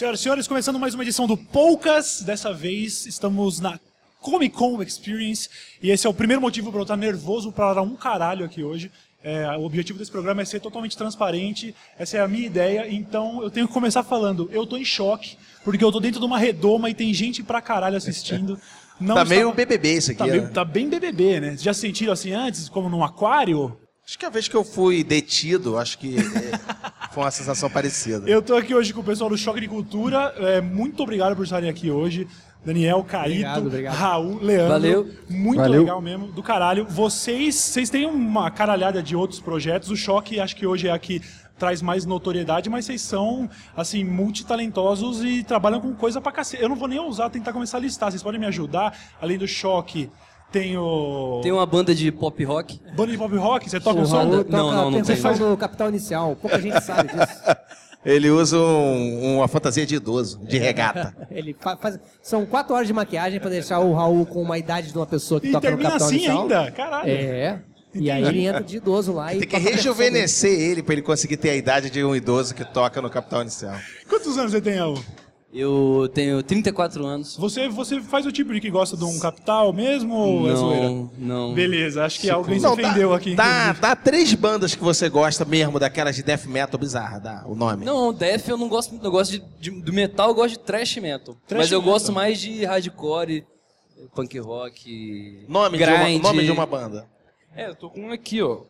[0.00, 2.22] Senhoras e senhores, começando mais uma edição do Poucas.
[2.22, 3.78] Dessa vez estamos na
[4.18, 5.46] Comic Con Experience
[5.82, 8.90] e esse é o primeiro motivo para eu estar nervoso para um caralho aqui hoje.
[9.22, 13.42] É, o objetivo desse programa é ser totalmente transparente, essa é a minha ideia, então
[13.42, 14.48] eu tenho que começar falando.
[14.50, 17.60] Eu tô em choque, porque eu tô dentro de uma redoma e tem gente pra
[17.60, 18.58] caralho assistindo.
[18.98, 20.18] Não tá está- meio BBB isso aqui.
[20.18, 20.32] Tá, né?
[20.32, 21.56] meio- tá bem BBB, né?
[21.58, 23.78] Já sentiram assim antes, como num aquário?
[24.10, 28.28] Acho que a vez que eu fui detido, acho que é, foi uma sensação parecida.
[28.28, 30.34] Eu tô aqui hoje com o pessoal do Choque de Cultura.
[30.36, 32.26] É, muito obrigado por estarem aqui hoje.
[32.64, 33.94] Daniel, Caíto, Obrigado, obrigado.
[33.94, 34.68] Raul, Leandro.
[34.68, 35.10] Valeu.
[35.28, 35.82] Muito Valeu.
[35.82, 36.86] legal mesmo, do caralho.
[36.86, 39.90] Vocês, vocês têm uma caralhada de outros projetos.
[39.90, 41.22] O Choque, acho que hoje é a que
[41.56, 46.60] traz mais notoriedade, mas vocês são, assim, multitalentosos e trabalham com coisa pra cacete.
[46.60, 48.10] Eu não vou nem ousar tentar começar a listar.
[48.10, 48.92] Vocês podem me ajudar?
[49.20, 50.10] Além do Choque,
[50.52, 51.40] tem o...
[51.42, 52.80] Tem uma banda de pop rock.
[52.96, 53.68] Banda de pop rock?
[53.70, 54.24] Você toca um som?
[54.24, 55.04] Não, não, não a tem.
[55.04, 56.36] percussão do Capital Inicial.
[56.40, 57.40] Pouca gente sabe disso.
[58.04, 61.14] Ele usa um- uma fantasia de idoso, de regata.
[61.30, 61.98] Ele fa- faz...
[62.22, 65.38] São quatro horas de maquiagem pra deixar o Raul com uma idade de uma pessoa
[65.38, 66.42] que E toca no termina Capital assim Inicial.
[66.42, 66.70] ainda?
[66.72, 67.10] Caralho.
[67.10, 67.60] É.
[67.92, 71.36] E aí ele entra de idoso lá e Tem que rejuvenescer ele pra ele conseguir
[71.36, 73.76] ter a idade de um idoso que toca no Capital Inicial.
[74.08, 74.98] Quantos anos você tem, Raul?
[75.52, 77.36] Eu tenho 34 anos.
[77.36, 80.88] Você, você faz o tipo de que gosta de um capital mesmo ou é zoeira?
[80.88, 81.54] Não, não.
[81.54, 83.34] Beleza, acho que alguém se Não, ofendeu dá, aqui.
[83.34, 83.80] Dá, inclusive.
[83.80, 87.84] dá três bandas que você gosta mesmo, daquelas de death metal bizarra, dá o nome.
[87.84, 90.96] Não, Def eu não gosto, eu gosto de, de- do metal, eu gosto de thrash
[90.98, 91.34] metal.
[91.48, 91.92] Thrash Mas eu metal.
[91.94, 93.44] gosto mais de hardcore,
[94.14, 96.22] punk rock, Nome, de uma, grind.
[96.22, 97.08] nome de uma banda.
[97.56, 98.60] É, eu tô com um aqui, ó.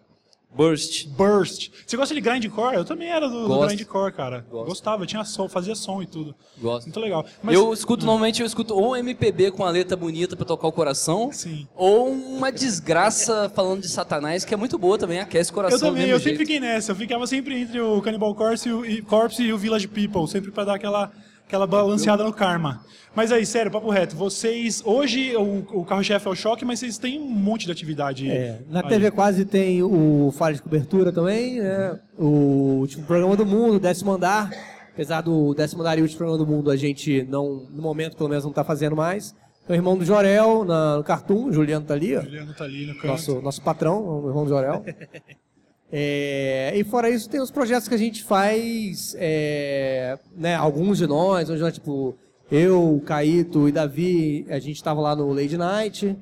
[0.53, 1.07] Burst.
[1.09, 1.71] Burst.
[1.87, 2.75] Você gosta de grindcore?
[2.75, 4.45] Eu também era do, do grindcore, cara.
[4.51, 4.67] Gosto.
[4.69, 6.35] Gostava, tinha som, fazia som e tudo.
[6.59, 6.87] Gosto.
[6.87, 7.25] Muito legal.
[7.43, 10.67] Mas, Eu escuto, normalmente eu escuto ou um MPB com a letra bonita pra tocar
[10.67, 11.69] o coração, Sim.
[11.75, 15.85] ou uma desgraça falando de satanás, que é muito boa também, aquece o coração eu
[15.93, 16.49] também, eu mesmo sempre jeito.
[16.49, 16.93] fiquei nessa.
[16.93, 20.27] Eu ficava sempre entre o Cannibal Corpse e o, e, Corpse e o Village People,
[20.27, 21.13] sempre pra dar aquela,
[21.51, 22.81] aquela balanceada no karma.
[23.13, 24.81] Mas aí, sério, papo reto, vocês.
[24.87, 28.31] Hoje o, o carro-chefe é o choque, mas vocês têm um monte de atividade.
[28.31, 28.89] É, na aí.
[28.89, 31.99] TV quase tem o Falha de Cobertura também, né?
[32.17, 34.49] O último programa do mundo, décimo andar.
[34.93, 38.29] Apesar do décimo andar e último programa do mundo, a gente não, no momento pelo
[38.29, 39.35] menos, não tá fazendo mais.
[39.69, 42.23] O irmão do Jorel na, no Cartoon, o Juliano tá ali, ó.
[42.23, 43.07] Juliano tá ali no canto.
[43.09, 44.85] Nosso, nosso patrão, o irmão do Jorel.
[45.93, 51.07] É, e fora isso, tem os projetos que a gente faz, é, né, alguns de
[51.07, 52.17] nós, onde nós, tipo,
[52.51, 56.17] eu, Caíto e Davi, a gente estava lá no Lady Night.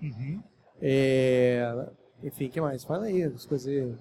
[0.81, 1.87] É,
[2.23, 2.85] enfim, o que mais?
[2.85, 3.93] Fala aí, as coisas aí.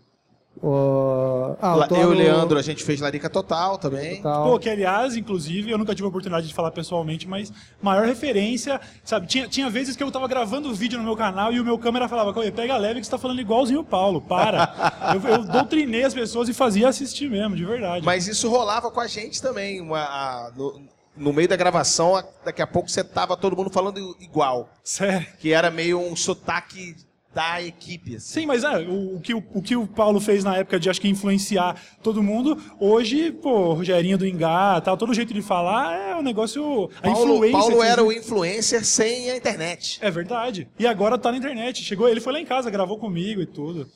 [0.61, 4.21] Ó, ah, eu e o no- Leandro, a gente fez Larica Total também.
[4.21, 4.43] Tal.
[4.51, 7.51] Pô, que aliás, inclusive, eu nunca tive a oportunidade de falar pessoalmente, mas
[7.81, 9.27] maior referência, sabe?
[9.27, 12.07] Tinha, tinha vezes que eu tava gravando vídeo no meu canal e o meu câmera
[12.07, 14.73] falava, "Cauê, pega leve que você tá falando igualzinho o Paulo, para.
[15.15, 18.05] eu, eu doutrinei as pessoas e fazia assistir mesmo, de verdade.
[18.05, 19.79] Mas isso rolava com a gente também.
[19.81, 20.81] uma- a- no,
[21.15, 24.69] no meio da gravação, a- daqui a pouco você tava todo mundo falando igual.
[24.83, 25.25] Sério.
[25.39, 26.95] Que era meio um sotaque
[27.37, 28.15] da equipe.
[28.15, 28.41] assim.
[28.41, 30.89] Sim, mas é, o, o que, o, o que o Paulo fez na época de
[30.89, 35.93] acho que influenciar todo mundo, hoje, pô, Rogerinho do Ingá, tal, todo jeito de falar
[35.93, 36.89] é um negócio.
[36.97, 37.59] A Paulo, influência.
[37.59, 39.99] Paulo era o influencer sem a internet.
[40.01, 40.67] É verdade.
[40.79, 41.83] E agora tá na internet.
[41.83, 43.87] Chegou, ele foi lá em casa, gravou comigo e tudo.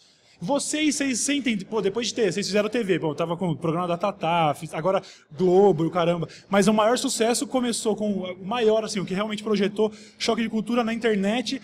[0.44, 3.88] Vocês, vocês sentem, pô, depois de ter, vocês fizeram TV, bom, tava com o programa
[3.88, 5.00] da Tatá, agora
[5.38, 6.28] Globo e o caramba.
[6.50, 10.50] Mas o maior sucesso começou com o maior, assim, o que realmente projetou choque de
[10.50, 11.62] cultura na internet.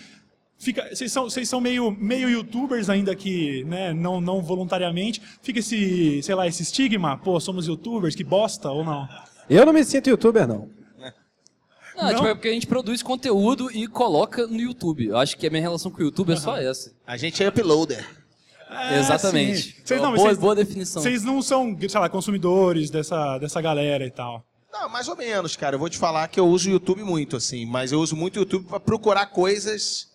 [0.59, 5.22] Fica, vocês são, vocês são meio, meio youtubers ainda que, né, não, não voluntariamente.
[5.41, 9.07] Fica esse, sei lá, esse estigma, pô, somos youtubers, que bosta ou não?
[9.50, 10.69] Eu não me sinto youtuber, não.
[11.95, 12.13] Não, Não?
[12.16, 15.07] tipo, é porque a gente produz conteúdo e coloca no YouTube.
[15.07, 16.91] Eu acho que a minha relação com o YouTube é só essa.
[17.07, 18.06] A gente é uploader.
[18.69, 19.62] É, Exatamente.
[19.62, 19.74] sim.
[19.84, 21.01] Vocês, não, boa, vocês- boa definição.
[21.01, 24.45] Vocês não são, sei lá, consumidores dessa, dessa galera e tal.
[24.72, 25.75] Não, mais ou menos, cara.
[25.75, 27.66] Eu vou te falar que eu uso o YouTube muito, assim.
[27.66, 30.07] Mas eu uso muito o YouTube pra procurar coisas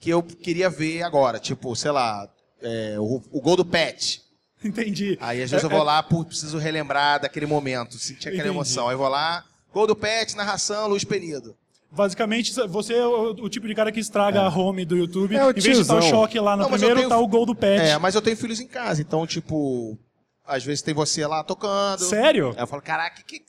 [0.00, 1.38] que eu queria ver agora.
[1.38, 2.28] Tipo, sei lá,
[2.62, 4.22] é, o, o gol do Pet.
[4.64, 5.18] Entendi.
[5.20, 8.48] Aí às vezes eu É- vou lá, preciso relembrar daquele momento, sentir aquela Entendi.
[8.48, 8.88] emoção.
[8.88, 11.56] Aí eu vou lá, gol do Pet, narração, Luiz Penido.
[11.90, 15.36] Basicamente, você é o, o tipo de cara que estraga a home do YouTube.
[15.36, 17.26] É o em vez de estar o choque lá no Não, primeiro, tenho- tá o
[17.28, 17.80] gol do pet.
[17.84, 19.96] É, mas eu tenho filhos em casa, então, tipo,
[20.44, 22.00] às vezes tem você lá tocando.
[22.00, 22.50] Sério?
[22.56, 23.40] Aí eu falo, caraca, que,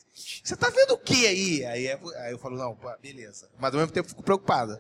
[0.48, 1.66] você tá vendo o que aí?
[1.66, 3.50] Aí, é- aí eu falo, não, beleza.
[3.60, 4.80] Mas ao mesmo tempo fico preocupado.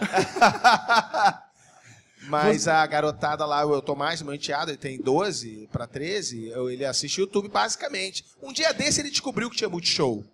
[2.26, 6.84] Mas a garotada lá, o Tomás, meu enteado, ele tem 12 para 13, eu- ele
[6.84, 8.24] assiste YouTube basicamente.
[8.42, 10.24] Um dia desse ele descobriu que tinha Multishow.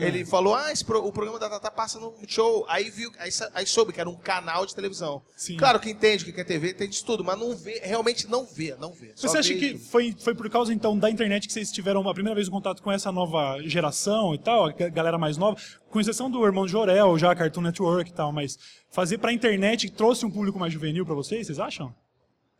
[0.00, 2.64] Ele falou, ah, esse pro- o programa da Tata passa no show.
[2.68, 5.22] Aí viu, aí, aí soube que era um canal de televisão.
[5.36, 5.56] Sim.
[5.56, 8.44] Claro que entende o que é TV, entende de tudo, mas não vê, realmente não
[8.44, 9.12] vê, não vê.
[9.14, 12.34] Você acha que foi, foi por causa, então, da internet que vocês tiveram a primeira
[12.34, 15.56] vez o contato com essa nova geração e tal, a galera mais nova,
[15.90, 18.58] com exceção do Irmão de Jorel, já Cartoon Network e tal, mas
[18.90, 21.94] fazer pra internet trouxe um público mais juvenil pra vocês, vocês acham?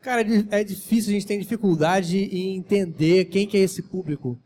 [0.00, 4.38] Cara, é é difícil, a gente tem dificuldade em entender quem que é esse público.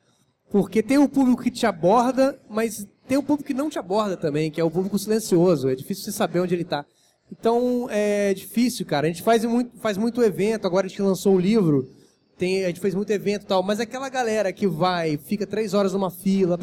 [0.51, 4.17] Porque tem o público que te aborda, mas tem o público que não te aborda
[4.17, 5.69] também, que é o público silencioso.
[5.69, 6.85] É difícil você saber onde ele tá.
[7.31, 9.07] Então, é difícil, cara.
[9.07, 11.89] A gente faz muito, faz muito evento, agora a gente lançou o livro,
[12.39, 15.75] tem, a gente fez muito evento e tal, mas aquela galera que vai, fica três
[15.75, 16.57] horas numa fila,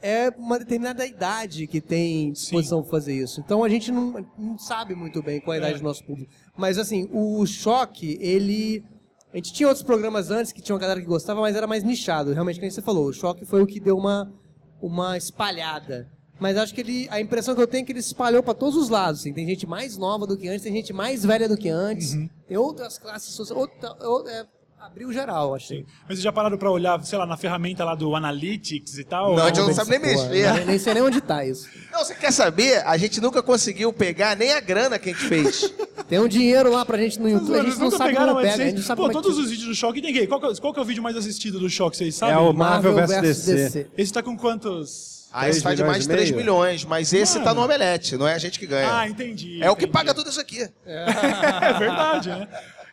[0.00, 3.40] é uma determinada idade que tem disposição para fazer isso.
[3.40, 6.30] Então a gente não, não sabe muito bem qual a idade do nosso público.
[6.56, 8.84] Mas assim, o choque, ele.
[9.32, 11.84] A gente tinha outros programas antes que tinha uma galera que gostava, mas era mais
[11.84, 12.32] nichado.
[12.32, 14.32] Realmente, como você falou, o choque foi o que deu uma,
[14.80, 16.08] uma espalhada.
[16.40, 17.08] Mas acho que ele.
[17.10, 19.20] A impressão que eu tenho é que ele espalhou para todos os lados.
[19.20, 19.32] Assim.
[19.34, 22.12] Tem gente mais nova do que antes, tem gente mais velha do que antes,
[22.46, 23.60] tem outras classes sociais.
[23.60, 24.46] Outra, outra- é,
[24.90, 25.84] abriu geral, achei.
[26.00, 29.36] Mas vocês já pararam pra olhar, sei lá, na ferramenta lá do Analytics e tal?
[29.36, 30.52] Não, a gente não sabe nem mexer.
[30.54, 31.68] nem- nem sei nem onde tá isso.
[31.92, 32.82] Não, você quer saber?
[32.86, 35.72] A gente nunca conseguiu pegar nem a grana que a gente fez.
[36.08, 38.34] Tem um dinheiro lá pra gente no YouTube, a Eles gente não nunca sabe pegaram
[38.34, 40.00] como a pega, gente não sabe Pô, como é que todos os vídeos do Choque
[40.00, 40.26] tem quem?
[40.26, 42.34] Qual, que é- qual que é o vídeo mais assistido do Choque, vocês sabem?
[42.34, 43.86] É o Marvel vs DC.
[43.96, 45.18] Esse tá com quantos...
[45.30, 46.42] Aí esse Três faz de mais de milhões 3 e meio?
[46.44, 47.44] milhões, mas esse Mano.
[47.44, 48.90] tá no Omelete, não é a gente que ganha.
[49.00, 49.62] Ah, entendi.
[49.62, 49.92] é o que entendi.
[49.92, 50.66] paga tudo isso aqui.
[50.86, 52.48] É verdade, né?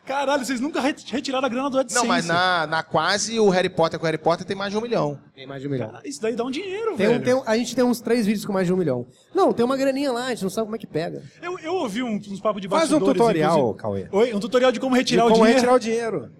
[0.06, 2.00] Caralho, vocês nunca re- retiraram a grana do AdSense.
[2.00, 4.78] Não, mas na, na quase o Harry Potter com o Harry Potter tem mais de
[4.78, 5.18] um milhão.
[5.34, 5.90] Tem mais de um milhão.
[5.92, 7.24] Ah, Isso daí dá um dinheiro, Tem um- velho.
[7.24, 9.06] tem um- a gente tem uns três vídeos com mais de um milhão.
[9.34, 11.22] Não, tem uma graninha lá, a gente não sabe como é que pega.
[11.42, 13.18] Eu, eu ouvi um- uns papos de Faz um bastidores.
[13.20, 14.08] tutorial, inclusive- Cauê.
[14.12, 15.56] Oi, um tutorial de como De retirar o como dinheiro.
[15.58, 16.30] retirar o dinheiro.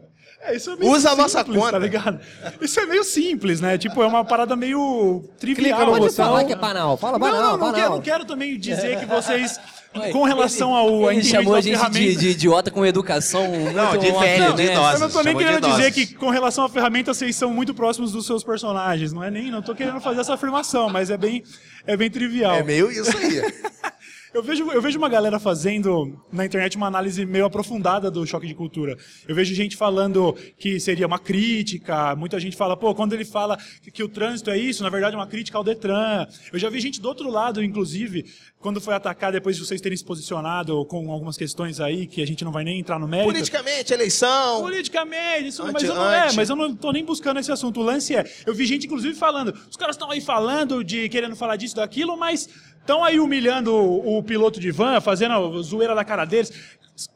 [0.40, 1.72] É, isso é meio Usa a nossa simples, conta.
[1.72, 2.20] Tá ligado?
[2.60, 3.76] Isso é meio simples, né?
[3.78, 5.64] Tipo, é uma parada meio trivial.
[5.66, 6.24] Clica no Pode botão.
[6.26, 6.96] falar que é banal.
[6.96, 7.74] Fala Não, banal, não, não, banal.
[7.74, 9.58] quero, não quero também dizer que vocês,
[10.12, 14.10] com relação ao Ele entendimento chamou a gente de, de idiota com educação Não, de
[14.12, 14.96] velho, de idosa.
[14.96, 16.04] Eu não tô nem querendo dizer idosos.
[16.08, 19.50] que com relação à ferramenta vocês são muito próximos dos seus personagens, não é nem,
[19.50, 21.42] não tô querendo fazer essa afirmação, mas é bem,
[21.86, 22.54] é bem trivial.
[22.54, 23.42] É meio isso aí.
[24.34, 28.46] Eu vejo, eu vejo uma galera fazendo na internet uma análise meio aprofundada do choque
[28.46, 28.96] de cultura.
[29.26, 33.56] Eu vejo gente falando que seria uma crítica, muita gente fala, pô, quando ele fala
[33.82, 36.26] que, que o trânsito é isso, na verdade é uma crítica ao Detran.
[36.52, 38.24] Eu já vi gente do outro lado, inclusive,
[38.58, 42.26] quando foi atacar depois de vocês terem se posicionado com algumas questões aí, que a
[42.26, 43.32] gente não vai nem entrar no mérito.
[43.32, 44.60] Politicamente, eleição.
[44.60, 46.32] Politicamente, isso, Anti- mas eu não anti.
[46.32, 47.80] é, mas eu não tô nem buscando esse assunto.
[47.80, 51.36] O lance é, eu vi gente inclusive falando, os caras estão aí falando de querendo
[51.36, 52.48] falar disso, daquilo, mas
[52.86, 56.52] estão aí humilhando o, o piloto de van, fazendo a zoeira na cara deles.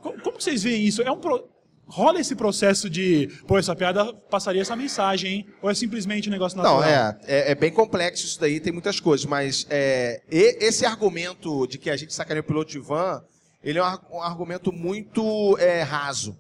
[0.01, 1.01] Co- Como que vocês veem isso?
[1.03, 1.49] É um pro-
[1.87, 5.47] rola esse processo de, pô, essa piada passaria essa mensagem, hein?
[5.63, 6.81] Ou é simplesmente um negócio natural?
[6.81, 10.85] Não, é, é, é bem complexo isso daí, tem muitas coisas, mas é, e- esse
[10.85, 13.23] argumento de que a gente sacaneia o piloto de van,
[13.63, 16.37] ele é um, um argumento muito é, raso.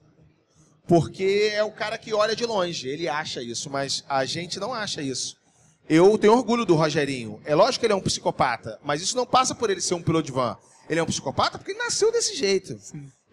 [0.86, 4.74] Porque é o cara que olha de longe, ele acha isso, mas a gente não
[4.74, 5.36] acha isso.
[5.92, 7.40] Eu tenho orgulho do Rogerinho.
[7.44, 10.02] É lógico que ele é um psicopata, mas isso não passa por ele ser um
[10.02, 10.56] piloto de van.
[10.88, 12.78] Ele é um psicopata porque ele nasceu desse jeito.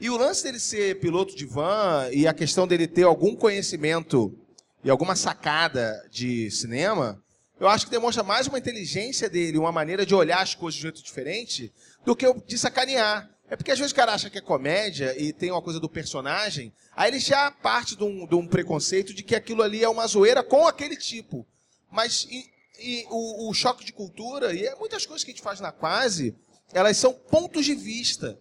[0.01, 4.35] E o lance dele ser piloto de van e a questão dele ter algum conhecimento
[4.83, 7.21] e alguma sacada de cinema,
[7.59, 10.87] eu acho que demonstra mais uma inteligência dele, uma maneira de olhar as coisas de
[10.87, 11.71] um jeito diferente
[12.03, 13.29] do que de sacanear.
[13.51, 15.87] É porque às vezes o cara acha que é comédia e tem uma coisa do
[15.87, 19.89] personagem, aí ele já parte de um, de um preconceito de que aquilo ali é
[19.89, 21.45] uma zoeira com aquele tipo.
[21.91, 22.45] Mas e,
[22.79, 25.71] e o, o choque de cultura, e é muitas coisas que a gente faz na
[25.71, 26.35] quase,
[26.73, 28.39] elas são pontos de vista.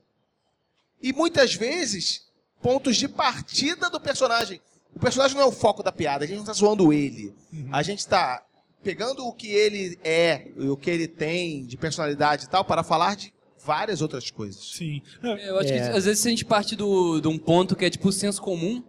[1.03, 2.27] E muitas vezes,
[2.63, 4.61] pontos de partida do personagem.
[4.95, 7.35] O personagem não é o foco da piada, a gente não está zoando ele.
[7.71, 8.43] A gente está
[8.83, 12.83] pegando o que ele é, e o que ele tem de personalidade e tal, para
[12.83, 13.33] falar de
[13.65, 14.73] várias outras coisas.
[14.77, 15.03] Sim.
[15.23, 15.73] Eu acho É.
[15.91, 18.41] que às vezes a gente parte do, de um ponto que é tipo o senso
[18.41, 18.83] comum,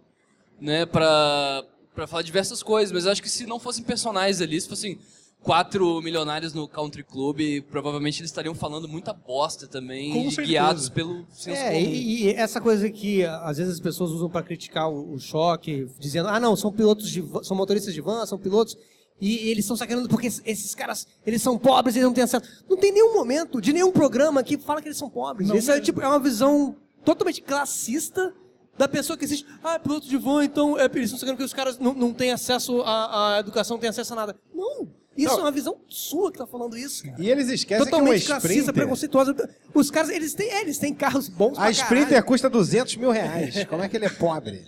[0.60, 1.64] né, pra,
[1.98, 4.96] pra falar diversas coisas, mas eu acho que se não fossem personagens ali, se fossem
[5.42, 11.60] quatro milionários no Country Club, provavelmente eles estariam falando muita bosta também, guiados pelo senso
[11.60, 11.90] É, comum.
[11.92, 15.88] e, e essa coisa que às vezes as pessoas usam para criticar o, o choque,
[15.98, 18.76] dizendo, ah não, são pilotos de van- são motoristas de van, são pilotos,
[19.20, 22.46] e eles estão sacaneando porque esses- caras, eles são pobres, eles não têm acesso.
[22.70, 25.48] Não tem nenhum momento de nenhum programa que fala que eles são pobres.
[25.48, 28.32] Não Isso é, tipo, é uma visão totalmente classista
[28.78, 29.44] da pessoa que existe.
[29.62, 32.30] Ah, é piloto de van, então é, estão sacaneando que os caras não, não têm
[32.30, 34.36] acesso à, à educação, não têm acesso a nada.
[34.54, 34.88] Não!
[35.16, 35.40] Isso Não.
[35.40, 37.16] é uma visão sua que tá falando isso, cara.
[37.20, 38.74] E eles esquecem Totalmente que uma classista, Sprinter...
[38.74, 39.50] preconceituosa.
[39.74, 42.24] Os caras, eles têm, é, eles têm carros bons A pra Sprinter caralho.
[42.26, 43.64] custa 200 mil reais.
[43.64, 44.64] Como é que ele é pobre?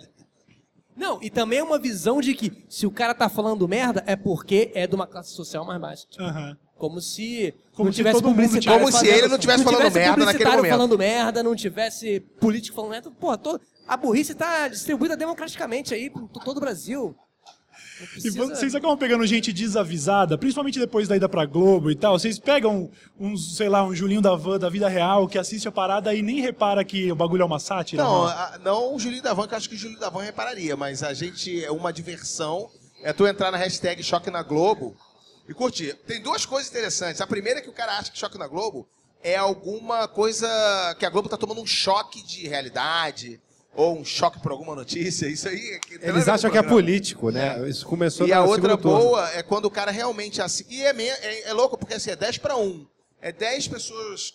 [0.96, 4.16] Não, e também é uma visão de que se o cara tá falando merda é
[4.16, 6.06] porque é de uma classe social mais baixa.
[6.18, 6.56] Aham.
[6.76, 9.82] Como se Como não se tivesse todo mundo publicitário Como se ele não tivesse falando
[9.82, 10.70] merda naquele publicitário momento.
[10.72, 13.10] falando merda, não tivesse político falando merda.
[13.10, 13.60] Porra, to-
[13.92, 17.14] a burrice tá distribuída democraticamente aí por todo o Brasil.
[17.99, 21.94] Não E precisa- vocês acabam pegando gente desavisada, principalmente depois da ida pra Globo e
[21.94, 22.18] tal.
[22.18, 25.73] Vocês pegam uns, sei lá, um Julinho da Van da vida real que assiste a
[25.73, 28.02] parada e nem repara que o bagulho é uma sátira.
[28.02, 28.30] Não, mano.
[28.30, 31.12] a- não o Julinho Davan, que eu acho que o Julinho Davan repararia, mas a
[31.12, 32.70] gente é uma diversão.
[33.02, 34.97] É tu entrar na hashtag Choque na Globo
[35.49, 35.94] e curtir.
[36.06, 37.20] Tem duas coisas interessantes.
[37.20, 38.88] A primeira é que o cara acha que Choque na Globo
[39.23, 40.49] é alguma coisa
[40.99, 43.40] que a Globo tá tomando um choque de realidade
[43.74, 45.26] ou um choque por alguma notícia.
[45.26, 45.80] Isso aí.
[46.00, 47.68] é a Eles acham que é político, né?
[47.68, 48.98] Isso começou E a outra segundo turno.
[48.98, 50.64] boa é quando o cara realmente assim.
[50.68, 52.86] E é, é, é louco, porque assim, é 10 para 1.
[53.20, 54.34] É 10 pessoas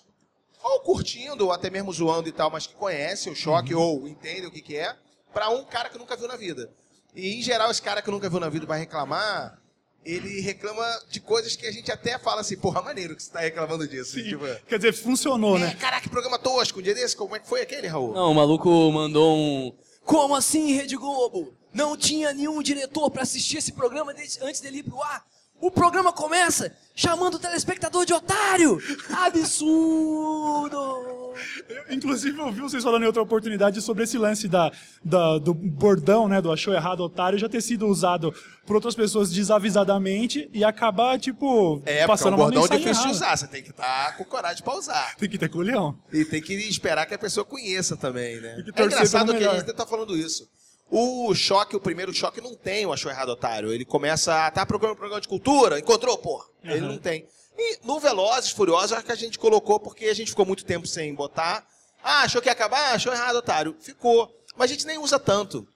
[0.63, 4.47] ou curtindo, ou até mesmo zoando e tal, mas que conhecem o choque ou entendem
[4.47, 4.95] o que, que é,
[5.31, 6.71] para um cara que nunca viu na vida.
[7.13, 9.59] E em geral, esse cara que nunca viu na vida vai reclamar,
[10.05, 13.39] ele reclama de coisas que a gente até fala assim, porra, maneiro que você tá
[13.39, 14.11] reclamando disso.
[14.11, 14.23] Sim.
[14.23, 15.77] Tipo, Quer dizer, funcionou, é, né?
[15.79, 18.13] caraca, que programa tosco, um dia desse, como é que foi aquele, Raul?
[18.13, 19.73] Não, o maluco mandou um.
[20.03, 21.53] Como assim, Rede Globo?
[21.73, 25.25] Não tinha nenhum diretor pra assistir esse programa antes dele ir pro ar.
[25.59, 28.77] O programa começa chamando o telespectador de otário!
[29.25, 31.05] Absurdo!
[31.67, 34.71] Eu, inclusive, eu ouvi vocês falando em outra oportunidade sobre esse lance da,
[35.03, 36.41] da- do bordão, né?
[36.41, 38.33] Do achou errado, otário, já ter sido usado
[38.65, 42.83] por outras pessoas desavisadamente e acabar, tipo, É, porque é passando um uma bordão mensagem
[42.83, 45.15] difícil de usar, você tem que estar com coragem pra usar.
[45.17, 45.97] Tem que ter colhão.
[46.13, 48.63] E tem que esperar que a pessoa conheça também, né?
[48.63, 50.47] que É engraçado que a gente tá falando isso.
[50.89, 53.73] O choque, o primeiro choque, não tem o Achou Errado Otário.
[53.73, 56.45] Ele começa a tá procurando um programa de cultura, encontrou, pô.
[56.63, 56.87] Ele Aham.
[56.89, 57.27] não tem.
[57.57, 60.85] E no Velozes, Furiosos, acho que a gente colocou porque a gente ficou muito tempo
[60.85, 61.65] sem botar.
[62.03, 62.93] Ah, achou que ia acabar?
[62.93, 63.75] Achou errado, otário.
[63.79, 64.31] Ficou.
[64.55, 65.67] Mas a gente nem usa tanto.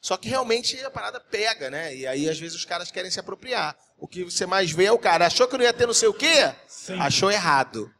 [0.00, 1.94] Só que realmente a parada pega, né?
[1.94, 3.76] E aí, às vezes, os caras querem se apropriar.
[3.98, 6.08] O que você mais vê é o cara, achou que não ia ter não sei
[6.08, 6.54] o quê?
[6.68, 7.00] Sim.
[7.00, 7.92] Achou errado.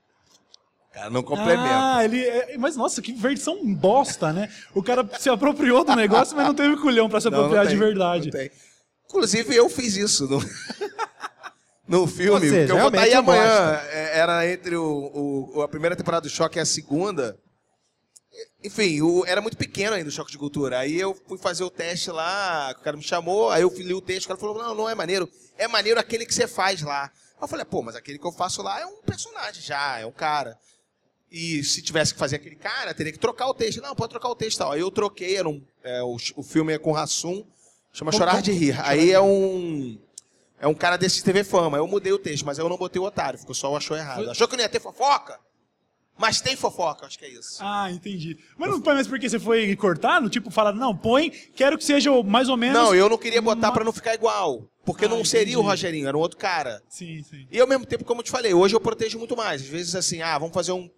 [0.91, 1.63] O cara não complementa.
[1.97, 2.25] Ah, ele.
[2.25, 4.53] é- Mas nossa, que versão bosta, né?
[4.75, 7.67] O cara se apropriou do negócio, mas não teve culhão pra se Não, não apropriar
[7.67, 8.25] de tem, verdade.
[8.27, 8.51] não tem.
[9.07, 10.39] Inclusive, eu fiz isso no,
[11.87, 12.49] no filme.
[12.49, 13.81] Seja, eu vou estar aí realmente amanhã.
[13.91, 17.39] É, Era entre o, o- a primeira temporada do Choque e a segunda.
[18.63, 20.79] Enfim, o- era muito pequeno ainda o Choque de Cultura.
[20.79, 24.01] Aí eu fui fazer o teste lá, o cara me chamou, aí eu li o
[24.01, 25.29] texto, o cara falou, não, não é maneiro.
[25.57, 27.05] É maneiro aquele que você faz lá.
[27.05, 30.07] Aí eu falei, pô, mas aquele que eu faço lá é um personagem já, é
[30.07, 30.57] um cara.
[31.31, 33.83] E se tivesse que fazer aquele cara, teria que trocar o texto.
[33.83, 34.73] Não, pode trocar o texto tal.
[34.73, 37.45] Aí eu troquei, era um, é, o, o filme é com Rassum,
[37.93, 38.81] chama Como- Chorar de Rir.
[38.83, 39.99] Aí é um.
[40.61, 41.77] É um cara desse TV Fama.
[41.77, 44.29] Eu mudei o texto, mas eu não botei o otário, ficou só o achou errado.
[44.31, 45.39] Achou que não ia ter fofoca?
[46.21, 47.59] Mas tem fofoca, acho que é isso.
[47.61, 48.37] Ah, entendi.
[48.57, 50.21] Mas não põe mais porque você foi cortar?
[50.21, 52.77] No tipo, falar, não, põe, quero que seja mais ou menos.
[52.77, 54.65] Não, eu não queria botar uma- pra não ficar igual.
[54.85, 55.69] Porque Ah, não seria o entendi.
[55.71, 56.83] Rogerinho, era um outro cara.
[56.89, 57.47] Sim, sim.
[57.53, 59.63] E ao mesmo tempo, como eu te falei, hoje eu protejo muito mais.
[59.63, 60.91] Às vezes, assim, ah, vamos fazer um.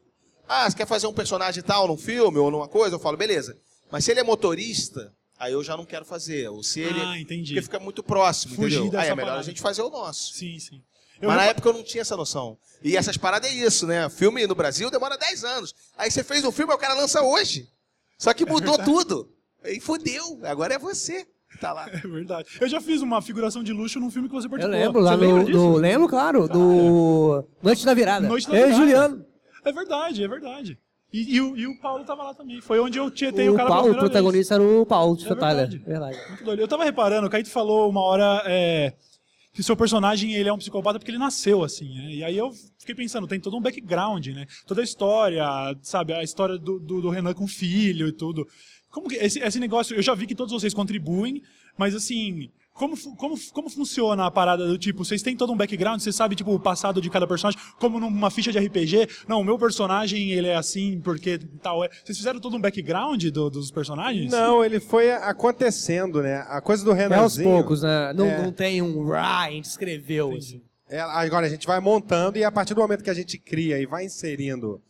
[0.52, 2.96] Ah, você quer fazer um personagem tal num filme ou numa coisa?
[2.96, 3.56] Eu falo, beleza.
[3.90, 6.48] Mas se ele é motorista, aí eu já não quero fazer.
[6.50, 7.00] Ou se ele.
[7.00, 7.52] Ah, entendi.
[7.54, 8.90] Porque fica muito próximo, Fugir entendeu?
[8.90, 9.40] dessa Aí é melhor parada.
[9.40, 10.34] a gente fazer o nosso.
[10.34, 10.82] Sim, sim.
[11.20, 12.58] Eu Mas na repa- época eu não tinha essa noção.
[12.82, 14.08] E essas paradas é isso, né?
[14.08, 15.74] Filme no Brasil demora 10 anos.
[15.96, 17.68] Aí você fez um filme, o cara lança hoje.
[18.18, 19.30] Só que mudou tudo.
[19.64, 20.40] E fudeu.
[20.44, 21.86] Agora é você que tá lá.
[21.92, 22.48] É verdade.
[22.60, 24.80] Eu já fiz uma figuração de luxo num filme que você Eu participou.
[24.80, 25.58] lembro lá Você lembra no, disso?
[25.58, 25.72] do.
[25.76, 27.44] Lembro, claro, do.
[27.62, 28.26] Noite da Virada.
[28.26, 28.82] Noite da Eu e Virada.
[28.82, 29.26] Juliano.
[29.64, 30.78] É verdade, é verdade.
[31.12, 32.60] E, e o, e o Paulo tava lá também.
[32.60, 35.24] Foi onde eu tietei o, O, cara Paulo, pela o protagonista era o Paulo de
[35.24, 35.78] É verdade.
[35.78, 36.16] Verdade.
[36.16, 36.28] vez.
[36.28, 36.60] Muito doido.
[36.60, 38.94] Eu tava reparando, o Caíto falou uma hora é,
[39.52, 41.92] que seu personagem ele é um psicopata porque ele nasceu assim.
[41.94, 42.14] Né?
[42.14, 44.46] E aí eu fiquei pensando, tem todo um background, né?
[44.66, 45.44] Toda a história,
[45.82, 46.12] sabe?
[46.12, 48.46] A história do, do, do Renan com o filho e tudo.
[48.88, 51.42] Como que esse, esse negócio, eu já vi que todos vocês contribuem,
[51.76, 56.00] mas assim, como, como, como funciona a parada do tipo, vocês têm todo um background,
[56.00, 59.44] você sabe tipo o passado de cada personagem, como numa ficha de RPG, não, o
[59.44, 61.90] meu personagem ele é assim porque tal é.
[62.02, 64.32] Vocês fizeram todo um background do- dos personagens?
[64.32, 66.44] Não, ele foi acontecendo, né?
[66.48, 67.50] A coisa do É aos Renanzinho...
[67.50, 68.12] poucos, né?
[68.14, 68.42] Não, É.
[68.42, 70.34] não tem um rá, a gente escreveu.
[70.34, 70.62] Assim.
[70.88, 73.78] É, agora a gente vai montando e a partir do momento que a gente cria
[73.78, 74.80] e vai inserindo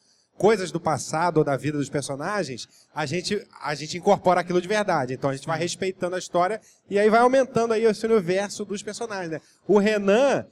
[0.41, 4.67] coisas do passado ou da vida dos personagens, a gente, a gente incorpora aquilo de
[4.67, 5.13] verdade.
[5.13, 8.83] Então a gente vai respeitando a história e aí vai aumentando aí esse universo dos
[8.83, 9.31] personagens.
[9.33, 9.41] Né?
[9.69, 10.47] O Renan,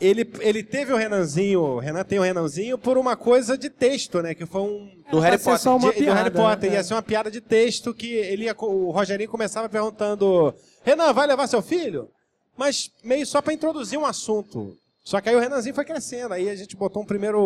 [0.00, 4.20] ele, ele teve o Renanzinho, o Renan tem o Renanzinho por uma coisa de texto,
[4.20, 4.34] né?
[4.34, 5.60] Que foi um Do Harry Potter.
[5.60, 6.70] só uma de- do piada, Harry Potter.
[6.70, 6.76] né?
[6.76, 11.28] Ia ser uma piada de texto que ele ia, o Rogerinho começava perguntando: Renan, vai
[11.28, 12.08] levar seu filho?
[12.56, 14.76] Mas meio só para introduzir um assunto.
[15.06, 16.34] Só que aí o Renanzinho foi crescendo.
[16.34, 17.38] Aí a gente botou um primeiro,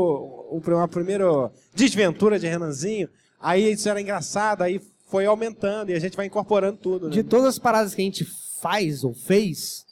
[0.50, 1.26] um- uma primeira
[1.74, 3.06] desventura de Renanzinho.
[3.38, 7.06] Aí isso era engraçado, aí foi aumentando e a gente vai incorporando tudo.
[7.08, 7.12] Né?
[7.12, 8.24] De todas as paradas que a gente
[8.62, 9.84] faz ou fez,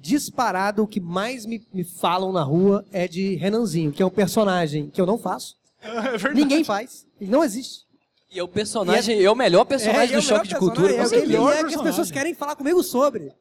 [0.00, 4.10] disparado, o que mais me, me falam na rua é de Renanzinho, que é um
[4.10, 5.56] personagem que eu não faço.
[5.82, 6.34] É.
[6.34, 7.04] Ninguém faz.
[7.20, 7.80] Ele não existe.
[8.32, 10.92] E é o personagem, é, o melhor personagem é do Choque de Cultura.
[10.94, 11.26] É, certeza.
[11.26, 13.32] melhor melhor que as pessoas querem falar comigo sobre.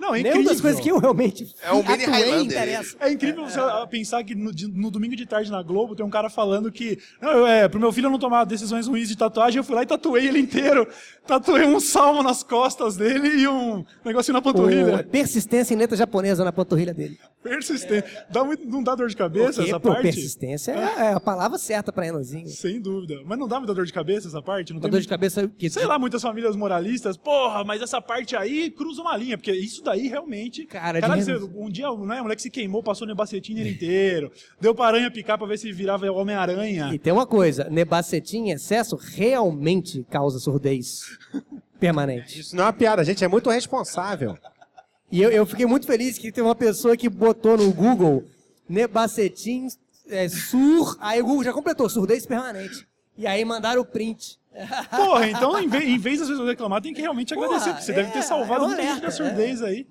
[0.00, 0.44] Não, é incrível.
[0.44, 2.44] das coisas que eu realmente É um mini Highlander.
[2.46, 2.96] interessa.
[2.98, 6.10] É incrível você ah, pensar que no, no domingo de tarde na Globo tem um
[6.10, 6.98] cara falando que.
[7.20, 9.82] Não, eu, é, pro meu filho não tomar decisões ruins de tatuagem, eu fui lá
[9.82, 10.88] e tatuei ele inteiro.
[11.26, 15.04] Tatuei um salmo nas costas dele e um negocinho na Pô, panturrilha.
[15.04, 17.18] persistência em letra japonesa na panturrilha dele.
[17.42, 18.06] Persistente.
[18.30, 20.02] Dá muito, não dá dor de cabeça Porque, essa pô, parte?
[20.02, 22.48] persistência é, é a palavra certa pra Renanzinho.
[22.48, 23.20] Sem dúvida.
[23.24, 24.72] Mas não dá muita dor de cabeça essa parte?
[24.72, 28.70] Não dor de cabeça que Sei lá, muitas famílias moralistas, porra, mas essa parte aí
[28.70, 30.64] cruza uma linha, porque isso daí realmente.
[30.66, 34.30] Cara, Caralho, de- um dia né, o moleque se queimou, passou no nebacetinho ele inteiro,
[34.60, 36.90] deu pra aranha picar pra ver se virava Homem-Aranha.
[36.94, 41.00] E tem uma coisa, nebacetim em excesso realmente causa surdez
[41.78, 42.40] permanente.
[42.40, 44.36] Isso não é uma piada, a gente é muito responsável.
[45.12, 48.24] E eu, eu fiquei muito feliz que tem uma pessoa que botou no Google
[48.68, 49.66] nebacetim
[50.08, 52.86] é, sur, aí o Google já completou, surdez permanente.
[53.18, 54.38] E aí mandaram o print.
[54.90, 57.84] Porra, então em vez, em vez das pessoas reclamar, tem que realmente Porra, agradecer, porque
[57.84, 59.86] você é, deve ter salvado é um muita gente da surdez aí.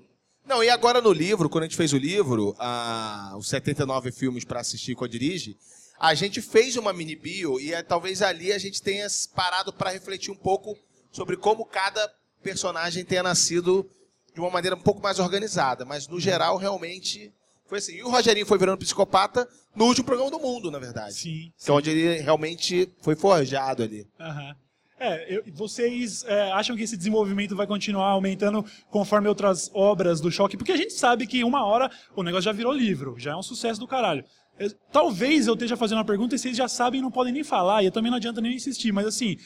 [0.45, 4.43] Não, e agora no livro, quando a gente fez o livro, a, os 79 filmes
[4.43, 5.55] pra assistir com a Dirige,
[5.99, 9.91] a gente fez uma mini bio e é, talvez ali a gente tenha parado pra
[9.91, 10.75] refletir um pouco
[11.11, 12.11] sobre como cada
[12.41, 13.87] personagem tenha nascido
[14.33, 15.85] de uma maneira um pouco mais organizada.
[15.85, 17.33] Mas no geral, realmente,
[17.69, 17.95] foi assim.
[17.95, 21.13] E o Rogerinho foi virando psicopata no último programa do mundo, na verdade.
[21.13, 21.51] Sim.
[21.63, 24.05] Que é onde ele realmente foi forjado ali.
[24.19, 24.55] Aham.
[25.01, 30.29] É, eu- vocês é, acham que esse desenvolvimento vai continuar aumentando conforme outras obras do
[30.29, 30.57] choque?
[30.57, 33.41] Porque a gente sabe que uma hora o negócio já virou livro, já é um
[33.41, 34.25] sucesso do caralho.
[34.59, 37.45] Eu- talvez eu esteja fazendo uma pergunta e vocês já sabem e não podem nem
[37.45, 39.37] falar, e eu também não adianta nem insistir, mas assim,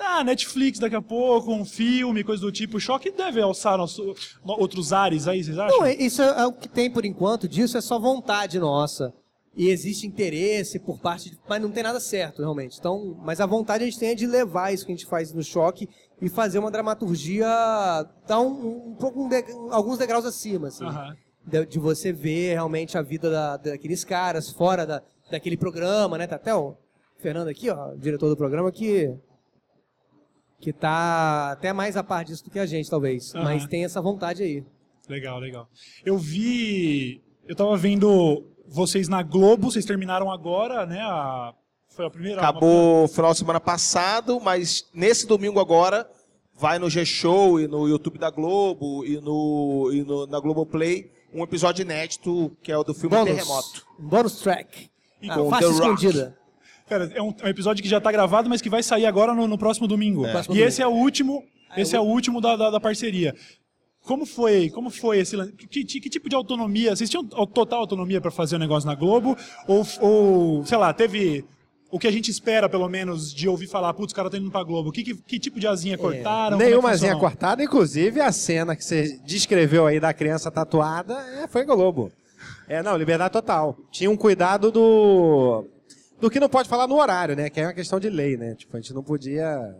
[0.00, 4.14] ah, Netflix daqui a pouco, um filme, coisa do tipo, o choque deve alçar nosso-
[4.44, 5.78] no- outros ares aí, vocês acham?
[5.80, 9.12] Não, isso é, é o que tem por enquanto disso, é só vontade nossa.
[9.56, 12.76] E existe interesse por parte de, Mas não tem nada certo, realmente.
[12.78, 15.32] Então, mas a vontade a gente tem é de levar isso que a gente faz
[15.32, 15.88] no choque
[16.20, 17.46] e fazer uma dramaturgia.
[18.26, 20.84] dar um, um pouco um de- alguns degraus acima, assim.
[20.84, 21.14] Aham.
[21.46, 26.26] De, de você ver realmente a vida da- daqueles caras fora da, daquele programa, né?
[26.26, 26.74] Tá até o
[27.18, 29.14] Fernando aqui, ó, diretor do programa, que.
[30.64, 33.34] Que tá até mais a par disso do que a gente, talvez.
[33.34, 33.44] Aham.
[33.44, 34.64] Mas tem essa vontade aí.
[35.06, 35.68] Legal, legal.
[36.06, 37.20] Eu vi.
[37.46, 41.00] Eu tava vendo vocês na Globo, vocês terminaram agora, né?
[41.02, 41.52] A,
[41.90, 42.40] foi a primeira.
[42.40, 46.08] Acabou o final de semana passado, mas nesse domingo agora
[46.58, 51.42] vai no G-Show e no YouTube da Globo e, no, e no- na Globoplay um
[51.42, 53.34] episódio inédito que é o do filme Bônus.
[53.34, 53.86] Terremoto.
[54.00, 54.88] Um Bônus track.
[55.20, 55.82] E Ah, com faixa The Rock.
[56.04, 56.38] escondida.
[56.88, 59.32] Pera, é um, é um episódio que já tá gravado, mas que vai sair agora
[59.34, 60.22] no, no próximo domingo.
[60.22, 60.68] Próximo E domingo.
[60.68, 61.42] esse é o último.
[61.76, 63.34] Esse é o último da, da, da parceria.
[64.04, 64.68] Como foi?
[64.70, 65.34] Como foi esse
[65.68, 66.94] que, que- que tipo de autonomia?
[66.94, 69.34] Vocês tinham total autonomia para fazer o negócio na Globo?
[69.66, 71.42] Ou, ou, sei lá, teve
[71.90, 74.52] o que a gente espera, pelo menos, de ouvir falar, putz, os caras estão indo
[74.52, 74.92] pra Globo.
[74.92, 76.50] Que, que, que tipo de asinha cortaram?
[76.58, 77.30] Como é que Nenhuma asinha funcionou?
[77.30, 82.12] cortada, inclusive a cena que você descreveu aí da criança tatuada é, foi Globo.
[82.68, 83.74] É, não, liberdade total.
[83.90, 85.64] Tinha um cuidado do.
[86.20, 87.50] Do que não pode falar no horário, né?
[87.50, 88.54] Que é uma questão de lei, né?
[88.54, 89.74] Tipo, a gente não podia.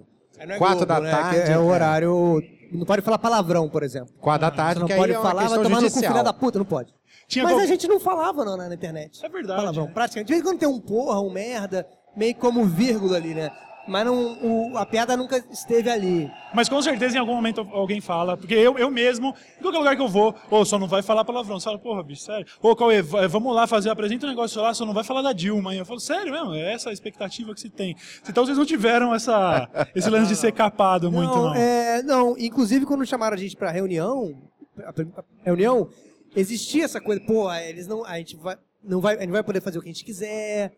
[0.58, 1.72] Quatro da tarde, É, é o é.
[1.72, 2.42] horário.
[2.72, 4.12] Não pode falar palavrão, por exemplo.
[4.20, 5.82] Quatro da Você tarde, não que pode aí é uma falar, vai questão tomar no
[5.82, 6.12] cu, judicial.
[6.12, 6.92] filha da puta, não pode.
[7.28, 9.24] Tinha Mas qual- a gente não falava não, na internet.
[9.24, 9.90] É verdade, Palavrão, é.
[9.92, 10.26] praticamente.
[10.26, 13.50] De vez em quando tem um porra, um merda, meio como vírgula ali, né?
[13.86, 16.30] Mas não, o- a piada nunca esteve ali.
[16.54, 19.94] Mas com certeza em algum momento alguém fala, porque eu, eu mesmo, em qualquer lugar
[19.96, 21.60] que eu vou, ou só não vai falar palavrão.
[21.60, 22.46] Você fala, porra, bicho, sério.
[22.62, 25.32] Ô, Cauê, v- vamos lá fazer, apresenta um negócio lá, só não vai falar da
[25.34, 25.74] Dilma.
[25.74, 27.94] E eu falo, sério mesmo, é essa a expectativa que se tem.
[28.28, 31.54] Então vocês não tiveram essa, esse lance de ser capado muito, não.
[31.54, 34.34] É, não, inclusive quando chamaram a gente pra reunião,
[34.78, 35.88] a a reunião,
[36.34, 39.60] existia essa coisa, pô, eles não, a gente vai, não vai, a gente vai poder
[39.60, 40.72] fazer o que a gente quiser,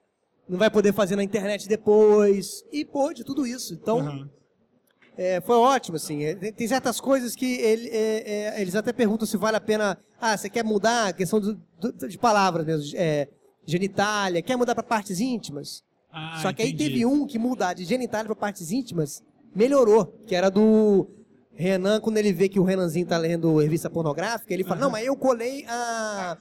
[0.48, 3.74] não vai poder fazer na internet depois, e pôde tudo isso.
[3.74, 4.30] Então, Aham.
[5.16, 6.24] é, foi ótimo, assim.
[6.24, 9.98] É, Tem, certas coisas que ele- é, é, eles até perguntam se vale a pena.
[10.20, 13.28] Ah, você quer mudar a questão do- do- de palavras mesmo, é,
[13.66, 15.82] genitália, quer mudar para partes íntimas?
[16.12, 16.84] Ah, Só que aí entendi.
[16.90, 19.22] teve um que mudar de genitália para partes íntimas,
[19.54, 21.08] melhorou, que era do
[21.52, 25.04] Renan, quando ele vê que o Renanzinho tá lendo revista pornográfica, ele fala, não, mas
[25.06, 26.36] eu colei a,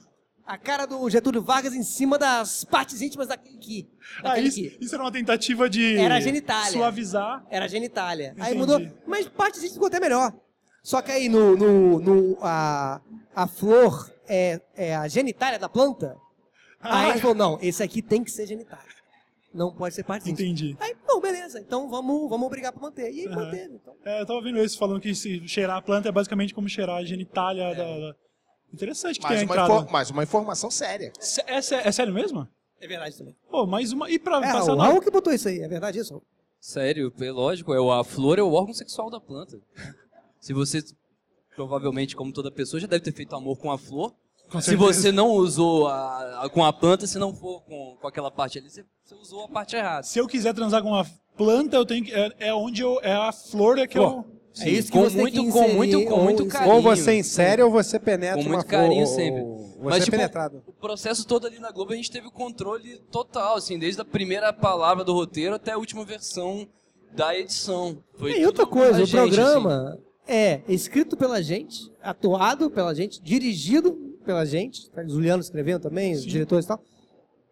[0.46, 3.88] a cara do Getúlio Vargas em cima das partes íntimas daquele aqui.
[4.22, 6.70] Ah, isso, isso era uma tentativa de Era genitália.
[6.72, 7.44] suavizar.
[7.50, 8.34] Era genitália.
[8.38, 8.58] Aí Entendi.
[8.58, 10.32] mudou, mas partes íntimas ficou até melhor.
[10.82, 13.00] Só que aí no, no, no- a,
[13.34, 16.16] a flor é, é a genitália da planta,
[16.80, 18.94] aí Ah, ele falou, não, esse aqui tem que ser genitália.
[19.52, 20.26] Não pode ser íntimas.
[20.28, 20.76] entendi.
[20.78, 23.10] Aí, não, beleza, então vamos, vamos obrigar pra manter.
[23.12, 23.74] E aí manteve.
[23.74, 23.94] Então.
[24.04, 26.96] É, eu tava vendo isso, falando que se cheirar a planta é basicamente como cheirar
[26.98, 28.16] a genitália da, da-
[28.72, 29.80] Interessante que Mais tenha uma, entrado.
[29.80, 31.12] infor- mais uma informação séria.
[31.18, 32.46] Sé- É, sé- é sério mesmo?
[32.80, 33.34] É verdade também.
[33.50, 34.10] Pô, mais uma.
[34.10, 36.20] E pra É, passar o na- Raul que botou isso aí, é verdade isso?
[36.60, 39.58] Sério, é lógico, é o- a flor é o órgão sexual da planta.
[40.40, 40.82] Se você,
[41.54, 44.12] provavelmente, como toda pessoa, já deve ter feito amor com a flor.
[44.50, 44.92] Com Se certeza.
[45.00, 48.58] você não usou a, a- com a planta, se não for com, com aquela parte
[48.58, 50.04] ali, você, você usou a parte errada.
[50.04, 51.04] Se eu quiser transar com uma
[51.36, 52.12] planta, eu tenho que.
[52.12, 53.00] É, é onde eu.
[53.02, 54.24] É a flor é que eu.
[54.60, 56.74] É isso que com você tem muito, que com muito, com ou muito carinho.
[56.76, 59.44] Ou você insere ou você penetra Com muito flor, carinho ou- sempre.
[59.82, 60.62] Mas, é tipo, penetrado.
[60.66, 64.04] O processo todo ali na Globo a gente teve o controle total, assim, desde a
[64.04, 66.66] primeira palavra do roteiro até a última versão
[67.14, 67.98] da edição.
[68.18, 69.28] Foi E outra coisa, o gente, assim.
[69.34, 73.92] programa é escrito pela gente, atuado pela gente, dirigido
[74.24, 75.04] pela gente, tá?
[75.06, 76.28] Juliano escrevendo também, os Sim.
[76.28, 76.80] diretores e tal,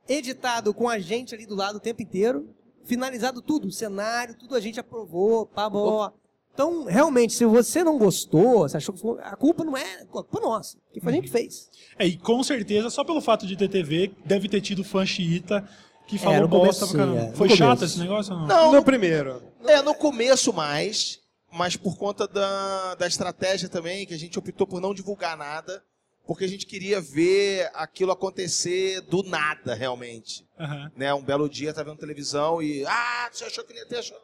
[0.09, 2.49] editado com a gente ali do lado o tempo inteiro,
[2.85, 6.12] finalizado tudo, o cenário, tudo a gente aprovou, pá, blá.
[6.55, 10.38] Então, realmente, se você não gostou, você achou que a culpa não é a culpa
[10.40, 11.69] nossa, que foi a gente que fez.
[11.99, 15.69] É, e com certeza, só pelo fato de ter TV, deve ter tido fã xiita
[16.07, 17.21] que É, falou no bosta começo, pra caramba.
[17.21, 17.31] sim, é.
[17.31, 17.57] No Foi começo.
[17.57, 18.47] chato esse negócio ou não?
[18.47, 19.43] Não, No no, primeiro.
[19.67, 21.19] é no começo mais,
[21.51, 25.83] mas por conta da, da estratégia também, que a gente optou por não divulgar nada,
[26.25, 30.47] porque a gente queria ver aquilo acontecer do nada, realmente.
[30.61, 30.93] Aham.
[30.97, 31.12] né?
[31.12, 32.87] Um belo dia tá vendo televisão e.
[32.87, 34.17] Ah, você achou que não ia ter achou?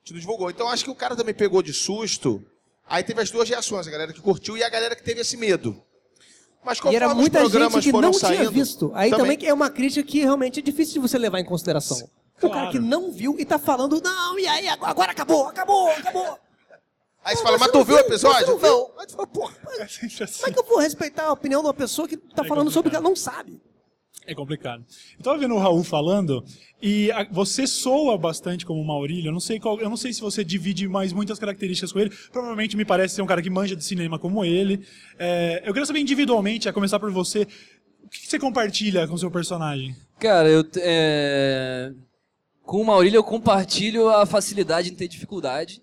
[0.00, 0.50] A gente não divulgou.
[0.50, 2.44] Então acho que o cara também pegou de susto.
[2.88, 5.36] Aí teve as duas reações, a galera que curtiu e a galera que teve esse
[5.36, 5.80] medo.
[6.64, 8.90] Mas E era muita programas gente que não saindo, tinha visto.
[8.94, 11.96] Aí também, é uma crítica que realmente é difícil de você levar em consideração.
[12.36, 12.70] O cara Claro.
[12.72, 16.38] que não viu e tá falando, não, e aí, agora, acabou, acabou, acabou.
[17.22, 18.46] Aí você fala, mas tu não viu o episódio?
[18.46, 18.90] não viu.
[18.98, 19.54] Aí tu fala, porra.
[19.82, 20.08] Assim.
[20.08, 22.70] Como é que eu vou respeitar a opinião de uma pessoa que tá É falando
[22.70, 23.02] sobre o que complicado.
[23.04, 23.60] ela não sabe?
[24.26, 24.84] É complicado.
[25.18, 26.44] Eu tava vendo o Raul falando
[26.80, 29.28] e a- você soa bastante como o Maurílio.
[29.28, 32.10] Eu não sei qual, eu não sei se você divide mais muitas características com ele.
[32.30, 34.86] Provavelmente me parece ser um cara que manja de cinema como ele.
[35.18, 37.46] É, eu queria saber individualmente, a começar por você,
[38.04, 39.96] o que que você compartilha com o seu personagem?
[40.18, 40.64] Cara, eu.
[40.76, 41.92] é,
[42.62, 45.82] Com o Maurílio eu compartilho a facilidade em ter dificuldade.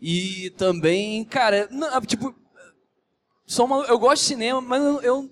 [0.00, 2.34] E também, cara, não, tipo.
[3.46, 5.30] Sou uma- eu gosto de cinema, mas eu, eu,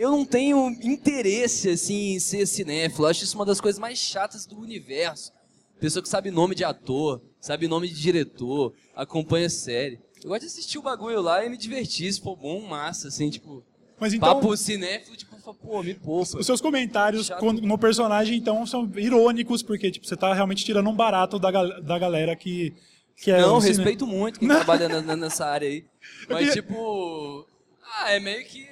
[0.00, 3.04] eu não tenho interesse assim, em ser cinéfilo.
[3.04, 5.32] Eu acho isso uma das coisas mais chatas do universo.
[5.78, 9.98] Pessoa que sabe nome de ator, sabe nome de diretor, acompanha série.
[10.22, 13.30] Eu gosto de assistir o bagulho lá e me divertir, se for bom, massa, assim,
[13.30, 13.62] tipo.
[13.98, 16.38] Mas então, papo cinéfilo, tipo, pô, me poupa.
[16.38, 17.52] os seus comentários Chato.
[17.52, 21.82] no personagem, então, são irônicos, porque tipo, você tá realmente tirando um barato da, gal-
[21.82, 22.74] da galera que,
[23.16, 25.84] que é Não, o cine- respeito muito quem trabalha nessa área aí.
[26.28, 27.46] Mas, tipo.
[27.98, 28.66] Ah, é meio que.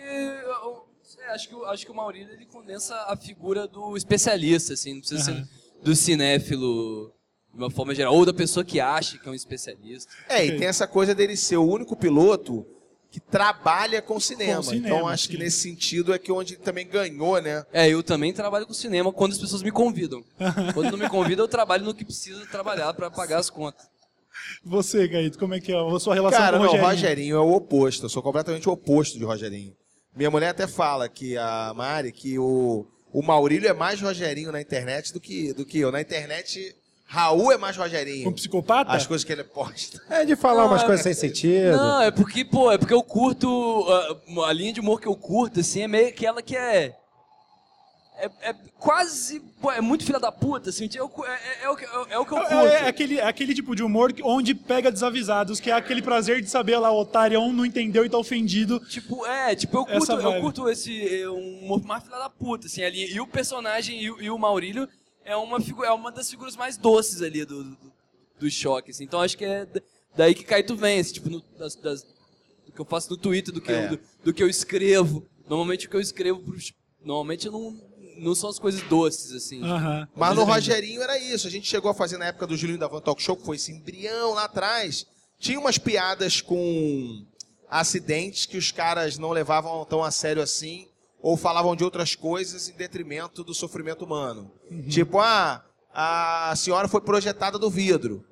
[1.29, 4.95] Acho que, o- acho que o Maurílio ele condensa a figura do especialista, assim.
[4.95, 5.45] Não precisa Aham.
[5.45, 5.49] ser
[5.83, 7.13] do cinéfilo
[7.53, 8.15] de uma forma geral.
[8.15, 10.13] Ou da pessoa que acha que é um especialista.
[10.29, 12.67] É, e tem essa coisa dele ser o único piloto
[13.11, 14.57] que trabalha com cinema.
[14.57, 15.31] Com cinema, então acho sim.
[15.31, 17.65] que nesse sentido é que onde ele também ganhou, né?
[17.73, 20.23] É, eu também trabalho com cinema quando as pessoas me convidam.
[20.75, 23.87] Quando não me convidam, eu trabalho no que precisa trabalhar para pagar as contas.
[24.63, 26.87] Você, Gaito, como é que é a sua relação Cara, com o Rogerinho?
[26.91, 28.05] Rogerinho é o oposto.
[28.05, 29.75] Eu sou completamente o oposto de Rogerinho.
[30.19, 34.61] Minha mulher até fala que a Mari, que o, o Maurílio é mais Rogerinho na
[34.61, 35.93] internet do que, do que eu.
[35.93, 36.75] Na internet,
[37.07, 38.29] Raul é mais Rogerinho.
[38.29, 38.91] Um psicopata?
[38.91, 40.03] As coisas que ele posta.
[40.11, 41.77] É de falar Não, umas é- coisas sem sentido.
[41.77, 43.87] Não, é porque, pô, é porque eu curto.
[43.89, 46.97] A, a linha de humor que eu curto, assim, é meio aquela que é.
[48.21, 49.41] É, é quase.
[49.61, 50.89] Pô, é muito filha da puta, assim.
[50.95, 52.53] eu é, é- é o que, é, é o que eu curto.
[52.53, 56.03] É, é aquele, é aquele tipo de humor que- onde pega desavisados, que é aquele
[56.03, 58.81] prazer de saber lá, o otário um não entendeu e tá ofendido.
[58.89, 62.67] Tipo, é, tipo, eu curto, eu curto esse é, um humor mais filha da puta,
[62.67, 63.13] assim, ali.
[63.13, 64.89] E o personagem e, o- e o Maurílio
[65.25, 67.93] é uma, é uma das figuras mais doces ali do, do,
[68.41, 69.05] do choque, assim.
[69.05, 69.81] Então acho que é da-
[70.17, 72.03] daí que Caíto vem, assim, tipo, no- das, das-
[72.67, 73.87] do que eu faço no Twitter, do que, É.
[73.87, 75.25] eu, do, do que eu escrevo.
[75.49, 77.81] Normalmente o que eu escrevo pros, Normalmente não,
[78.19, 79.63] não são as coisas doces, assim.
[79.63, 80.09] Aham.
[80.17, 80.53] Mas no Entendi.
[80.53, 81.47] Rogerinho era isso.
[81.47, 83.57] A gente chegou a fazer na época do Julinho da Van Talk Show, que foi
[83.57, 85.07] esse embrião lá atrás.
[85.39, 87.25] Tinha umas piadas com
[87.69, 90.87] acidentes que os caras não levavam tão a sério assim,
[91.21, 94.51] ou falavam de outras coisas em detrimento do sofrimento humano.
[94.89, 98.25] Tipo, ah, a senhora foi projetada do vidro.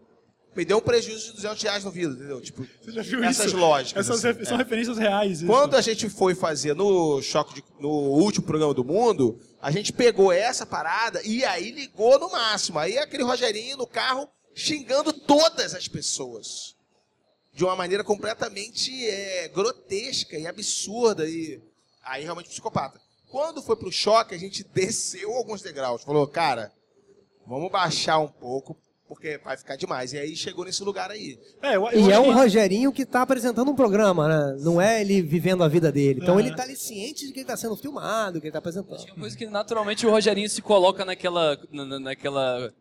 [0.55, 2.40] Me deu um prejuízo de 200 reais no vidro, entendeu?
[2.40, 3.57] Tipo, Você já viu essas isso?
[3.59, 4.09] lógicas.
[4.09, 4.59] Essas assim, são é.
[4.59, 5.33] referências reais.
[5.42, 5.46] isso.
[5.46, 9.92] Quando a gente foi fazer no choque de- no último programa do mundo, a gente
[9.92, 12.79] pegou essa parada e aí ligou no máximo.
[12.79, 16.76] Aí aquele Rogerinho no carro xingando todas as pessoas.
[17.52, 21.29] De uma maneira completamente é, grotesca e absurda.
[21.29, 21.61] E
[22.05, 23.00] aí realmente psicopata.
[23.29, 26.05] Quando foi pro choque, a gente desceu alguns degraus.
[26.05, 26.72] Falou, cara,
[27.44, 28.81] vamos baixar um pouco.
[29.09, 30.12] Porque vai ficar demais.
[30.12, 31.38] E aí chegou nesse lugar aí.
[31.62, 34.57] É, eu, eu E é acho um que- Rogerinho que tá apresentando um programa, né?
[34.61, 36.21] Não é ele vivendo a vida dele.
[36.23, 36.42] Então É.
[36.42, 39.01] ele tá ali ciente de que ele tá sendo filmado, que ele tá apresentando.
[39.07, 42.73] É uma coisa que naturalmente o Rogerinho se coloca naquela, na- na- naquela,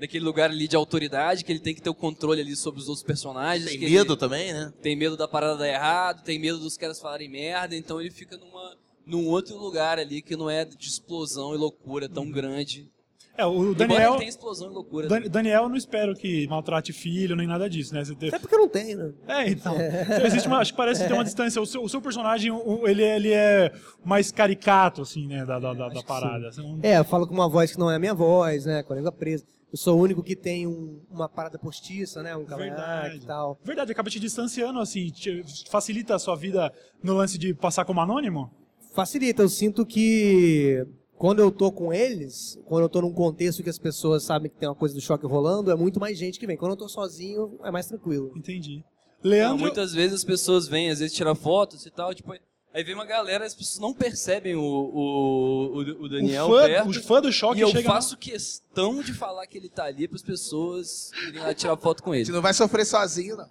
[0.00, 2.88] naquele lugar ali de autoridade, que ele tem que ter o controle ali sobre os
[2.88, 3.68] outros personagens.
[3.70, 4.72] Tem que medo Ele também, né?
[4.82, 8.36] tem medo da parada dar errado, tem medo dos caras falarem merda, então ele fica
[8.36, 12.88] numa, num outro lugar ali que não é de explosão e loucura tão grande.
[13.36, 15.08] É, o Daniel, tenha explosão e loucura.
[15.08, 18.04] Dan- Daniel, não espero que maltrate filho nem nada disso, né?
[18.04, 19.12] Você ter- Até porque não tem, né?
[19.26, 19.74] É, então.
[19.74, 21.60] Então, existe uma, acho que parece ter uma distância.
[21.60, 23.72] O seu, o seu personagem, o- ele, é- ele é
[24.04, 25.44] mais caricato, assim, né?
[25.44, 26.48] Da, da, da, da parada.
[26.48, 28.82] Assim, um- É, eu falo com uma voz que não é a minha voz, né?
[28.84, 29.44] Com a língua presa.
[29.72, 32.36] Eu sou o único que tem um- uma parada postiça, né?
[32.36, 33.16] Um cavanhaque Verdade.
[33.16, 33.58] e tal.
[33.64, 38.00] Verdade, acaba te distanciando, assim, te- facilita a sua vida no lance de passar como
[38.00, 38.48] anônimo?
[38.94, 43.70] Facilita, eu sinto que quando eu tô com eles, quando eu tô num contexto que
[43.70, 46.46] as pessoas sabem que tem uma coisa do choque rolando, é muito mais gente que
[46.46, 46.56] vem.
[46.56, 48.32] Quando eu tô sozinho, é mais tranquilo.
[48.36, 48.84] Entendi.
[49.22, 49.58] Não, Leandro.
[49.58, 52.34] muitas vezes as pessoas vêm, às vezes tirar fotos e tal, tipo,
[52.74, 56.66] aí vem uma galera, as pessoas não percebem o, o, o, o Daniel o fã,
[56.66, 56.90] perto.
[56.90, 60.16] o fã do choque E eu faço questão de falar que ele tá ali para
[60.16, 62.24] as pessoas irem lá tirar foto com ele.
[62.24, 63.48] gente não vai sofrer sozinho, não.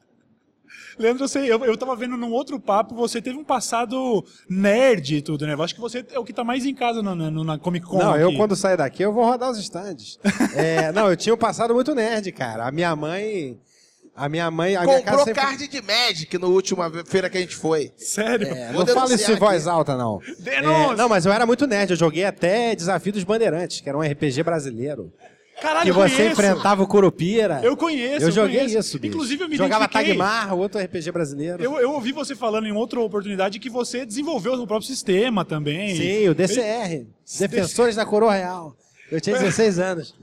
[0.98, 5.22] Leandro, você, eu, eu tava vendo num outro papo, você teve um passado nerd e
[5.22, 5.54] tudo, né?
[5.54, 7.86] Eu acho que você é o que tá mais em casa na, na, na Comic
[7.86, 7.98] Con.
[7.98, 8.38] Não, eu aqui.
[8.38, 10.20] quando sair daqui eu vou rodar os stands.
[10.56, 12.68] É, não, eu tinha um passado muito nerd, cara.
[12.68, 13.58] A minha mãe.
[14.16, 14.76] A minha mãe.
[14.76, 15.42] A minha casa Comprou sempre...
[15.42, 17.92] card de Magic no última feira que a gente foi.
[17.98, 18.48] Sério?
[18.48, 20.20] É, não fala isso em voz alta, não.
[20.40, 20.94] Denúncia!
[20.94, 21.92] É, não, mas eu era muito nerd.
[21.92, 25.12] Eu joguei até Desafio dos Bandeirantes, que era um RPG brasileiro.
[25.62, 26.32] Caralho, que você conheço.
[26.34, 27.62] enfrentava o Curupira.
[27.64, 28.78] Eu conheço, Eu joguei conheço.
[28.80, 29.14] isso, bicho.
[29.14, 29.88] Inclusive, eu me Jogava.
[29.88, 31.64] Tagmar, outro RPG brasileiro.
[31.64, 35.46] Eu, eu ouvi você falando em outra oportunidade que você desenvolveu o seu próprio sistema
[35.46, 35.96] também.
[35.96, 37.06] Sim, o DCR.
[37.40, 38.76] Defensores da Coroa Real.
[39.12, 40.16] Eu tinha 16 anos.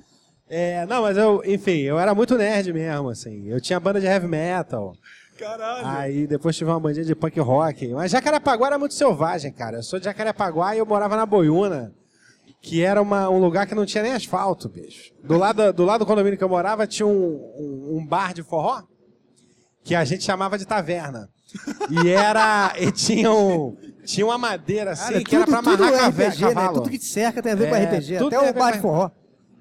[0.49, 3.47] É, não, mas eu, enfim, eu era muito nerd mesmo, assim.
[3.47, 4.95] Eu tinha banda de heavy metal.
[5.38, 5.87] Caralho.
[5.87, 7.87] Aí depois tive uma bandinha de punk rock.
[7.88, 9.79] Mas Jacarepaguá era muito selvagem, cara.
[9.79, 11.95] Eu sou de Jacarepaguá e eu morava na Boiúna,
[12.61, 15.12] que era uma- um lugar que não tinha nem asfalto, bicho.
[15.23, 18.42] Do lado, do lado do condomínio que eu morava tinha um, um- um bar de
[18.42, 18.83] forró
[19.83, 21.29] que a gente chamava de taverna.
[21.90, 22.73] E era.
[22.79, 26.55] E tinha, um, tinha uma madeira assim Cara, que era pra amarrar cave- RPG, né?
[26.55, 26.75] cavalo.
[26.75, 28.18] Tudo que te cerca tem a ver com É, RPG.
[28.18, 29.11] tudo Até o ver bar com- de forró.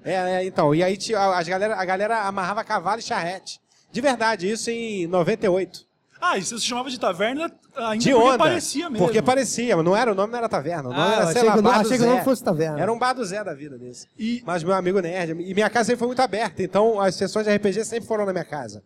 [0.04, 0.74] É, é, então.
[0.74, 3.58] E aí tinha, as galera, a galera amarrava cavalo e charrete.
[3.90, 5.80] De verdade, isso em 98.
[6.20, 8.38] Ah, e você se chamava de taverna ainda De porque onda.
[8.38, 9.06] parecia mesmo.
[9.06, 10.88] Porque parecia, mas não era, o nome não era taverna.
[10.90, 12.24] O nome Ah, era, sei lá, que Bar do achei que o nome Zé.
[12.24, 12.80] fosse taverna.
[12.80, 14.06] Era um bar do Zé da vida desse.
[14.18, 15.30] E- Mas meu amigo nerd.
[15.40, 18.32] E minha casa sempre foi muito aberta, então as sessões de RPG sempre foram na
[18.32, 18.82] minha casa.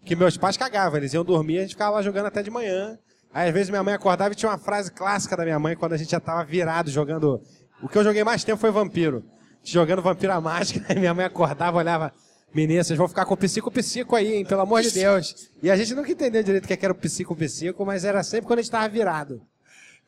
[0.00, 2.50] Porque meus pais cagavam, eles iam dormir e a gente ficava lá jogando até de
[2.50, 2.98] manhã.
[3.32, 5.92] Aí às vezes minha mãe acordava e tinha uma frase clássica da minha mãe quando
[5.92, 7.40] a gente já tava virado jogando.
[7.82, 9.24] O que eu joguei mais tempo foi Vampiro.
[9.64, 12.12] Jogando Vampiro à Mágica, aí minha mãe acordava, olhava.
[12.54, 14.44] Menina, vocês vão ficar com psico-psico aí, hein?
[14.44, 15.50] Pelo amor de Deus.
[15.62, 18.58] E a gente nunca entendeu direito o que era o psico-psico, mas era sempre quando
[18.58, 19.40] a gente tava virado.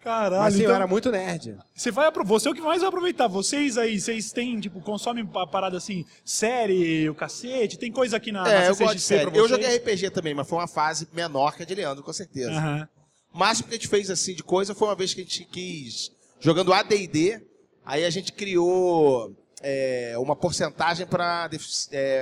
[0.03, 1.57] Caralho, Mas sim, então, eu era muito nerd.
[1.75, 3.27] você vai você é o que mais vai aproveitar.
[3.27, 8.31] Vocês aí, vocês têm, tipo, consomem pa- parada assim, série, o cacete, tem coisa aqui
[8.31, 9.31] na, na É, eu CCXP gosto de série.
[9.31, 12.13] pra Eu joguei RPG também, mas foi uma fase menor que a de Leandro, com
[12.13, 12.51] certeza.
[12.51, 12.87] Aham.
[13.33, 15.43] O máximo que a gente fez assim de coisa foi uma vez que a gente
[15.47, 17.41] quis, jogando ADD,
[17.83, 19.35] aí a gente criou
[19.67, 21.49] é, uma porcentagem para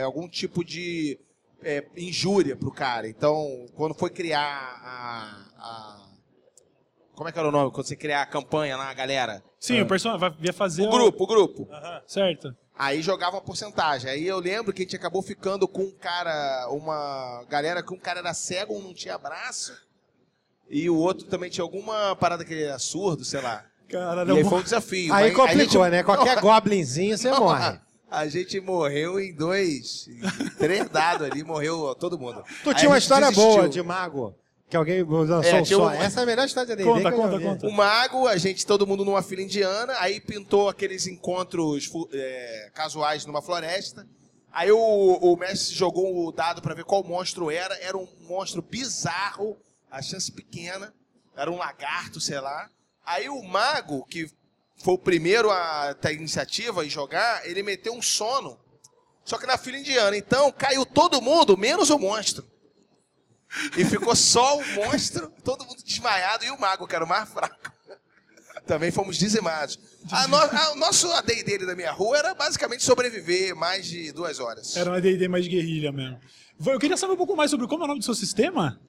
[0.04, 1.18] algum tipo de
[1.62, 3.08] é, injúria pro cara.
[3.08, 4.40] Então, quando foi criar
[4.84, 6.08] a, a-
[7.14, 7.72] Como é que era o nome?
[7.72, 9.42] Quando você criar a campanha lá, a galera?
[9.58, 11.68] Sim, o personagem ia fazer O grupo, o grupo.
[12.06, 12.56] Certo.
[12.78, 14.08] Aí jogava uma porcentagem.
[14.10, 17.98] Aí eu lembro que a gente acabou ficando com um cara, uma galera que um
[17.98, 19.72] cara era cego, um não tinha braço.
[20.70, 23.64] E o outro também tinha alguma parada que ele era surdo, sei lá.
[23.88, 25.12] Caralho, E aí foi um desafio.
[25.12, 26.02] Aí complicou, gente- né?
[26.02, 27.78] Qualquer goblinzinho você morre.
[28.10, 32.42] A gente morreu em dois, em três dados ali, morreu todo mundo.
[32.62, 33.50] Tu Aí tinha uma história desistiu.
[33.56, 34.34] boa de mago.
[34.68, 35.86] Que alguém lançou É, um só.
[35.86, 37.66] um- Essa é a melhor história de Conta, conta, conta.
[37.66, 43.24] O mago, a gente, todo mundo numa fila indiana, aí pintou aqueles encontros é, casuais
[43.26, 44.06] numa floresta.
[44.50, 47.74] Aí o, o mestre jogou o dado pra ver qual monstro era.
[47.80, 49.56] Era um monstro bizarro,
[49.90, 50.92] a chance pequena.
[51.34, 52.68] Era um lagarto, sei lá.
[53.04, 54.30] Aí o mago, que
[54.78, 58.58] foi o primeiro a ter iniciativa e jogar, ele meteu um sono.
[59.24, 60.16] Só que na fila indiana.
[60.16, 62.44] Então caiu todo mundo, menos o monstro.
[63.76, 67.28] E ficou só o monstro, todo mundo desmaiado, e o mago, que era o mais
[67.28, 67.70] fraco.
[68.66, 69.78] Também fomos dizimados.
[70.10, 74.10] A no- a- o nosso AD dele da minha rua era basicamente sobreviver mais de
[74.12, 74.76] duas horas.
[74.76, 76.18] Era uma D&D mais guerrilha mesmo.
[76.64, 78.80] Eu queria saber um pouco mais sobre como é o nome do seu sistema.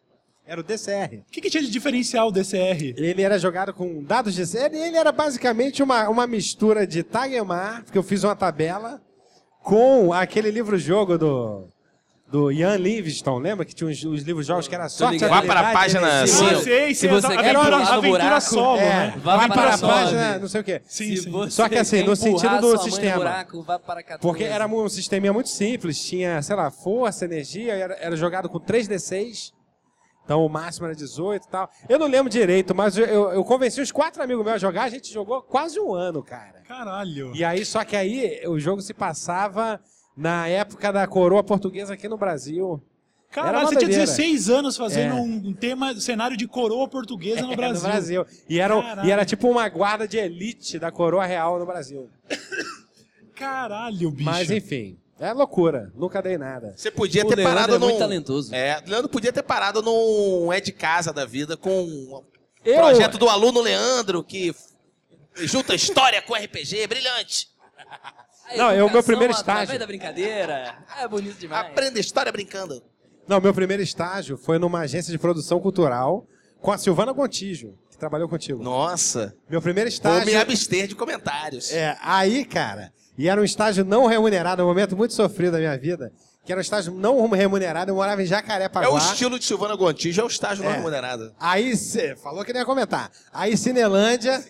[0.46, 1.20] Era o DCR.
[1.28, 2.94] O que, que tinha de diferencial o DCR?
[2.98, 4.78] Ele era jogado com dados de série.
[4.78, 9.02] Ele era basicamente uma, uma mistura de Tagemar, porque eu fiz uma tabela,
[9.62, 11.64] com aquele livro-jogo do,
[12.30, 15.30] do Ian Livingstone, lembra que tinha uns, os livros jogos que era ligado.
[15.30, 16.36] Vá para a página energia?
[16.36, 19.14] Sim, eu- sei, se você a- quer no aventura buraco, solo, É, né?
[19.24, 20.40] Vá vai para para a a página.
[20.40, 20.82] não sei o quê.
[20.86, 21.50] Sim, Se sim.
[21.50, 23.16] Só que assim, no sentido do sistema.
[23.16, 24.22] buraco, vá para 14.
[24.22, 28.60] Porque era um sisteminha muito simples, tinha, sei lá, força, energia, era, era jogado com
[28.60, 29.53] 3D6.
[30.24, 31.70] Então o máximo era 18 e tal.
[31.90, 34.84] Eu não lembro direito, mas eu, eu, eu convenci uns quatro amigos meus a jogar,
[34.84, 36.62] a gente jogou quase um ano, cara.
[36.68, 37.32] Caralho.
[37.36, 39.82] E aí, só que aí o jogo se passava
[40.16, 42.82] na época da coroa portuguesa aqui no Brasil.
[43.32, 44.06] Caralho, você tinha doideira.
[44.06, 45.20] 16 anos fazendo É.
[45.20, 47.84] um tema, cenário de coroa portuguesa no É, Brasil.
[47.84, 48.26] no Brasil.
[48.48, 49.08] E era, Caralho.
[49.08, 52.10] e era tipo uma guarda de elite da coroa real no Brasil.
[53.36, 54.24] Caralho, bicho.
[54.24, 55.92] Mas enfim, é loucura.
[55.96, 56.74] Nunca dei nada.
[56.76, 58.00] Você podia O ter Leandro parado é muito num...
[58.00, 58.54] talentoso.
[58.54, 62.24] É, Leandro podia ter parado num é de casa da vida com o
[62.66, 64.54] Eu, projeto do aluno Leandro, que
[65.36, 67.48] junta história com RPG, brilhante.
[68.56, 69.80] Não, é o meu primeiro através estágio.
[69.80, 70.78] da brincadeira.
[71.00, 71.68] É bonito demais.
[71.68, 72.84] Aprenda história brincando.
[73.28, 76.28] Não, meu primeiro estágio foi numa agência de produção cultural
[76.62, 78.62] com a Silvana Gontijo, que trabalhou contigo.
[78.62, 80.26] Nossa, Meu primeiro vou estágio.
[80.26, 81.72] me abster de comentários.
[81.72, 85.78] É, aí, cara, e era um estágio não remunerado, um momento muito sofrido da minha
[85.78, 86.12] vida,
[86.46, 88.90] que era um estágio não remunerado, eu morava em É Jacarepaguá.
[88.94, 90.76] o estilo de Silvana Gontijo, é o estágio não É.
[90.76, 91.34] remunerado.
[91.40, 93.12] Aí, cê, falou que não ia comentar.
[93.32, 94.44] Aí, Cinelândia,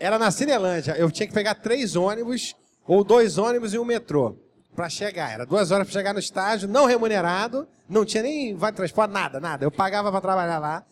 [0.00, 2.54] era na Cinelândia, eu tinha que pegar três ônibus,
[2.86, 4.36] ou dois ônibus e um metrô,
[4.74, 5.30] pra chegar.
[5.32, 9.12] Era duas horas pra chegar no estágio, não remunerado, não tinha nem vai de transporte,
[9.12, 9.64] nada, nada.
[9.64, 10.84] Eu pagava pra trabalhar lá.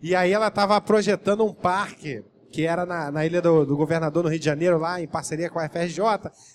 [0.00, 2.22] E aí ela tava projetando um parque,
[2.56, 5.50] que era na, na Ilha do, do Governador, no Rio de Janeiro, lá em parceria
[5.50, 6.00] com a FRJ.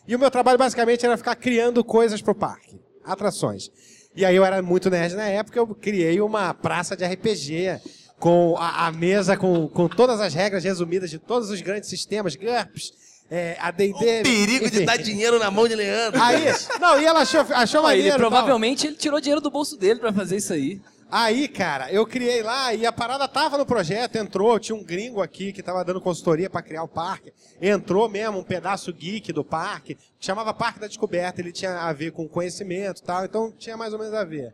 [0.07, 3.69] E o meu trabalho, basicamente, era ficar criando coisas pro parque, atrações.
[4.15, 7.79] E aí eu era muito nerd na época, eu criei uma praça de RPG,
[8.17, 12.35] com a, a mesa com, com todas as regras resumidas de todos os grandes sistemas,
[12.35, 12.93] GURPS,
[13.29, 13.93] é, AD&D...
[13.93, 14.85] O perigo de enfim.
[14.85, 16.19] dar dinheiro na mão de Leandro.
[16.19, 16.45] Aí,
[16.81, 18.07] não, e ela achou, achou ele maneiro.
[18.07, 18.19] e tal.
[18.19, 20.81] provavelmente ele tirou dinheiro do bolso dele pra fazer isso aí.
[21.11, 25.21] Aí, cara, eu criei lá e a parada tava no projeto, entrou, tinha um gringo
[25.21, 27.33] aqui que tava dando consultoria pra criar o parque.
[27.61, 31.91] Entrou mesmo um pedaço geek do parque, que chamava Parque da Descoberta, ele tinha a
[31.91, 34.53] ver com conhecimento e tal, então tinha mais ou menos a ver.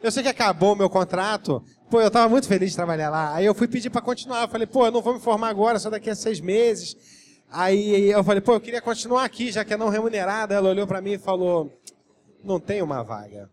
[0.00, 3.34] Eu sei que acabou o meu contrato, pô, eu tava muito feliz de trabalhar lá.
[3.34, 5.80] Aí eu fui pedir pra continuar, eu falei, pô, eu não vou me formar agora,
[5.80, 6.96] só daqui a seis meses.
[7.50, 10.54] Aí eu falei, pô, eu queria continuar aqui, já que é não remunerada.
[10.54, 11.72] Ela olhou pra mim e falou,
[12.44, 13.50] não tem uma vaga.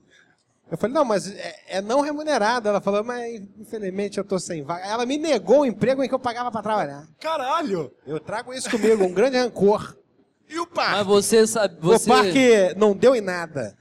[0.70, 2.68] Eu falei, não, mas é, é não remunerado.
[2.68, 4.86] Ela falou, mas infelizmente eu tô sem vaga.
[4.86, 7.08] Ela me negou o emprego em que eu pagava pra trabalhar.
[7.20, 7.92] Caralho.
[8.06, 9.96] Eu trago isso comigo, um grande rancor.
[10.50, 10.98] E o parque?
[10.98, 11.76] Mas você sabe.
[11.80, 12.10] Você...
[12.10, 13.76] O parque não deu em nada.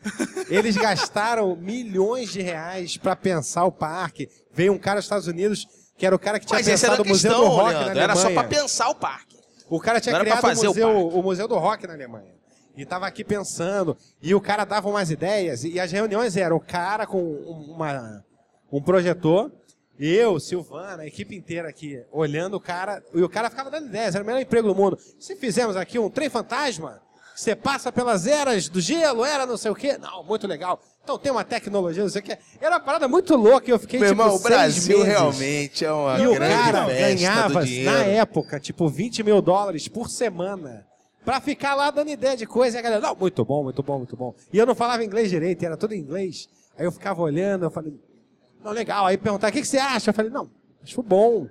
[0.48, 4.28] Eles gastaram milhões de reais pra pensar o parque.
[4.52, 5.66] Veio um cara dos Estados Unidos,
[5.96, 7.84] que era o cara que tinha Mas pensado o Museu questão, do Rock Leandro.
[7.84, 8.04] na Alemanha.
[8.04, 9.34] Era só pra pensar o parque.
[9.68, 11.18] O cara tinha criado o fazer o museu, parque.
[11.18, 12.33] o, museu do Rock na Alemanha.
[12.76, 13.96] E tava aqui pensando.
[14.22, 15.64] E o cara dava umas ideias.
[15.64, 18.24] E as reuniões eram o cara com uma,
[18.72, 19.50] um projetor,
[19.98, 23.02] eu, Silvana, a equipe inteira aqui, olhando o cara.
[23.14, 24.14] E o cara ficava dando ideias.
[24.14, 24.98] Era o melhor emprego do mundo.
[25.20, 27.00] Se fizemos aqui um trem fantasma,
[27.34, 29.96] você passa pelas eras do gelo, era não sei o quê.
[29.96, 30.80] Não, muito legal.
[31.02, 32.38] Então tem uma tecnologia, não sei o quê.
[32.60, 33.68] Era uma parada muito louca.
[33.68, 35.12] e Eu fiquei Meu tipo, irmão, o Brasil meses.
[35.12, 37.90] realmente é uma E o grande cara festa ganhava, do dinheiro.
[37.92, 40.84] na época, tipo, 20 mil dólares por semana.
[41.24, 42.76] Pra ficar lá dando ideia de coisa.
[42.76, 44.34] E a galera, não, muito bom, muito bom, muito bom.
[44.52, 46.48] E eu não falava inglês direito, era tudo em inglês.
[46.78, 47.94] Aí eu ficava olhando, eu falei,
[48.62, 49.06] não, legal.
[49.06, 50.10] Aí perguntar, o que, que você acha?
[50.10, 50.50] Eu falei, não,
[50.82, 51.48] acho bom.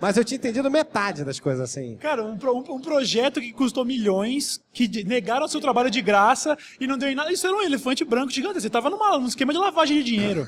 [0.00, 1.96] Mas eu tinha entendido metade das coisas assim.
[1.96, 6.86] Cara, um, um- um projeto que custou milhões, que negaram seu trabalho de graça e
[6.86, 7.32] não deu em nada.
[7.32, 8.60] Isso era um elefante branco gigante.
[8.60, 10.46] Você tava numa, num esquema de lavagem de dinheiro.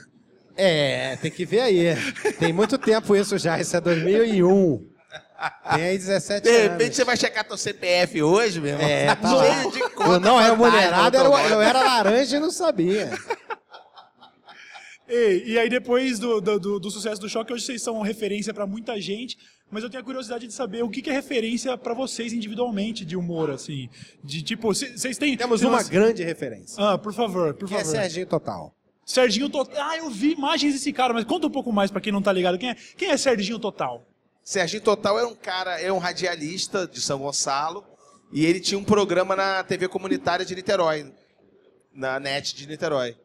[0.57, 1.85] É, tem que ver aí.
[2.39, 4.85] Tem muito tempo isso já, isso é 2001.
[5.75, 6.63] Tem aí 17 De anos.
[6.73, 8.87] repente você vai checar teu CPF hoje, meu irmão.
[8.87, 9.55] É, tá lá.
[9.61, 13.11] Cheio de conta não remunerado fantasma eu era laranja e não sabia.
[15.09, 18.53] E, e aí, depois do, do, do- do sucesso do choque, hoje vocês são referência
[18.53, 19.39] pra muita gente,
[19.71, 23.05] mas eu tenho a curiosidade de saber o que, que é referência pra vocês individualmente
[23.05, 23.89] de humor, assim.
[24.25, 25.37] De tipo, vocês têm.
[25.37, 26.83] Temos tem uma umas- grande referência.
[26.85, 27.91] Ah, por favor, por Que é favor.
[27.93, 28.75] Serginho Total.
[29.05, 29.77] Serginho Total.
[29.91, 32.33] Ah, eu vi imagens desse cara, mas conta um pouco mais pra quem não tá
[32.33, 32.59] ligado.
[32.59, 34.05] Quem é, quem é Serginho Total?
[34.47, 37.85] Serginho Total é um cara, é um radialista de São Gonçalo
[38.33, 41.13] e ele tinha um programa na TV comunitária de Niterói,
[41.93, 43.17] na NET de Niterói.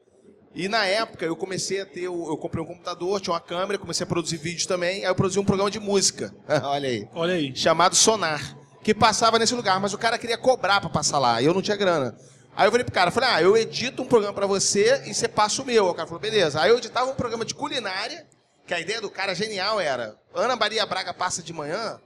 [0.56, 4.04] E na época eu comecei a ter, eu comprei um computador, tinha uma câmera, comecei
[4.04, 6.34] a produzir vídeos também, aí eu produzi um programa de música,
[6.66, 7.56] olha aí, Olha aí.
[7.56, 11.46] chamado Sonar, que passava nesse lugar, mas o cara queria cobrar pra passar lá, e
[11.46, 12.18] eu não tinha grana.
[12.56, 15.28] Aí eu falei pro cara, falei, ah, eu edito um programa pra você e você
[15.28, 15.86] passa o meu.
[15.88, 16.60] O cara falou, beleza.
[16.60, 18.28] Aí eu editava um programa de culinária,
[18.72, 22.00] que a ideia do cara genial era, Ana Maria Braga passa de manhã,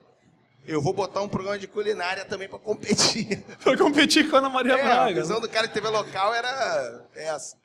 [0.66, 3.44] eu vou botar um programa de culinária também pra competir.
[3.64, 5.22] Pra competir com a Ana Maria É, a Braga.
[5.22, 7.56] visão do cara de TV local era essa.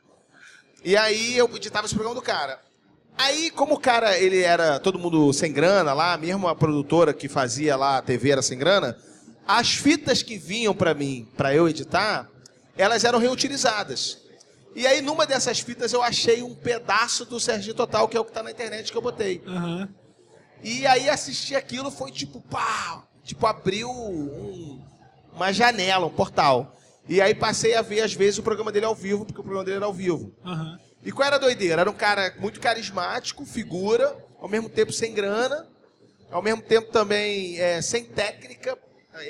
[0.85, 2.61] E aí eu editava esse programa do cara.
[3.17, 7.27] Aí, como o cara, ele era todo mundo sem grana lá, mesmo a produtora que
[7.27, 8.99] fazia lá a TV era sem grana,
[9.49, 12.29] as fitas que vinham pra mim, pra eu editar,
[12.77, 14.19] elas eram reutilizadas.
[14.75, 18.25] E aí, numa dessas fitas, eu achei um pedaço do Serginho Total, que é o
[18.25, 19.43] que tá na internet que eu botei.
[19.47, 19.89] Aham.
[20.63, 24.81] E aí assistir aquilo foi tipo, pá, tipo abriu um-
[25.33, 26.77] uma janela, um portal.
[27.09, 29.65] E aí passei a ver às vezes o programa dele ao vivo, porque o programa
[29.65, 30.33] dele era ao vivo.
[30.45, 30.79] Aham.
[31.03, 31.81] E qual era a doideira?
[31.81, 35.67] Era um cara muito carismático, figura, ao mesmo tempo sem grana,
[36.31, 38.79] ao mesmo tempo também é, sem técnica,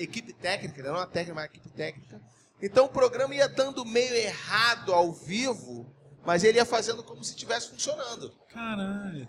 [0.01, 2.21] equipe técnica, não uma técnica, mas equipe técnica.
[2.63, 5.87] Então o programa ia dando meio errado ao vivo,
[6.25, 8.33] mas ele ia fazendo como se estivesse funcionando.
[8.53, 9.29] Caralho.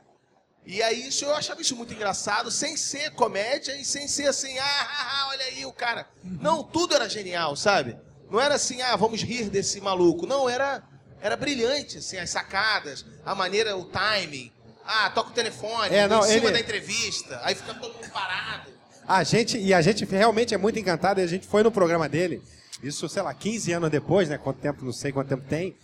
[0.65, 4.57] E aí isso eu achava isso muito engraçado, sem ser comédia e sem ser assim,
[4.59, 6.07] ah, ah, ah, olha aí o cara.
[6.23, 7.97] Não, tudo era genial, sabe?
[8.29, 10.25] Não era assim, ah, vamos rir desse maluco.
[10.27, 10.84] Não, era
[11.23, 14.51] era brilhante, assim, as sacadas, a maneira, o timing.
[14.84, 18.09] Ah, toca o telefone, É, não, em cima ele- da entrevista, aí fica todo mundo
[18.11, 18.71] parado.
[19.07, 22.09] A gente, e a gente realmente é muito encantado, e a gente foi no programa
[22.09, 22.41] dele,
[22.84, 24.38] isso, sei lá, 15 anos depois, né?
[24.38, 25.75] Quanto tempo, não sei quanto tempo tem.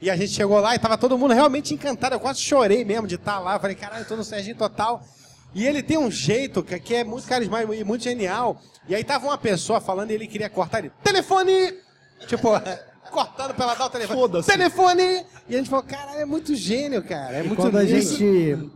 [0.00, 2.14] E a gente chegou lá e tava todo mundo realmente encantado.
[2.14, 3.58] Eu quase chorei mesmo de estar lá.
[3.58, 5.02] Falei, caralho, eu tô no Serginho Total.
[5.54, 8.60] E ele tem um jeito que, é muito carismático e muito genial.
[8.88, 10.90] E aí tava uma pessoa falando e ele queria cortar ele.
[11.04, 11.74] Telefone!
[12.26, 12.48] Tipo,
[13.12, 14.18] cortando pra ela dar o telefone.
[14.20, 14.50] Foda-se.
[14.50, 15.24] Telefone!
[15.48, 17.36] E a gente falou, caralho, é muito gênio, cara.
[17.36, 18.70] É E muito quando a gente.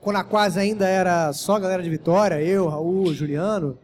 [0.00, 3.76] Quando a quase ainda era só a galera de Vitória, eu, Raul, Juliano,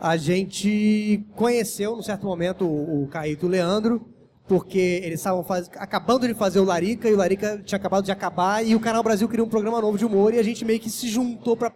[0.00, 4.08] a gente conheceu, num certo momento, o, o Caíto e o Leandro,
[4.48, 8.10] porque eles estavam faz- acabando de fazer o Larica e o Larica tinha acabado de
[8.10, 10.80] acabar e o Canal Brasil queria um programa novo de humor e a gente meio
[10.80, 11.70] que se juntou pra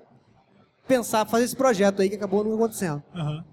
[0.88, 3.02] pensar, fazer esse projeto aí que acabou não acontecendo.
[3.14, 3.44] Aham.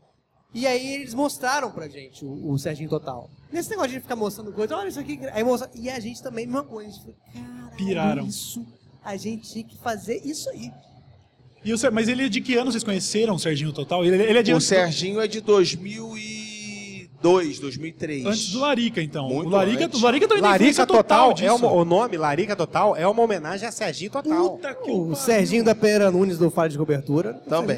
[0.54, 3.30] E aí eles mostraram pra gente o, o Serginho Total.
[3.54, 5.18] Nesse negócio de ficar mostrando coisa, olha isso aqui.
[5.32, 6.90] Aí mostra, e a gente também, mesma coisa.
[6.90, 7.16] A gente falou,
[7.78, 8.26] Piraram.
[8.26, 8.66] isso,
[9.04, 10.70] a gente tinha que fazer isso aí.
[11.64, 14.04] E o Ser- mas ele é de que ano vocês conheceram o Serginho Total?
[14.06, 18.26] Ele, ele é de O Serginho é de 2002, 2003.
[18.26, 19.28] antes do Larica, então.
[19.30, 20.02] Muito o Larica, antes.
[20.02, 21.48] o Larica também Larica Total, disso.
[21.48, 24.50] é uma- o nome Larica Total é uma homenagem a Serginho Total.
[24.52, 25.16] Puta que O pariu.
[25.16, 27.34] Serginho da Pereira Nunes do Fale de Cobertura.
[27.48, 27.78] Também.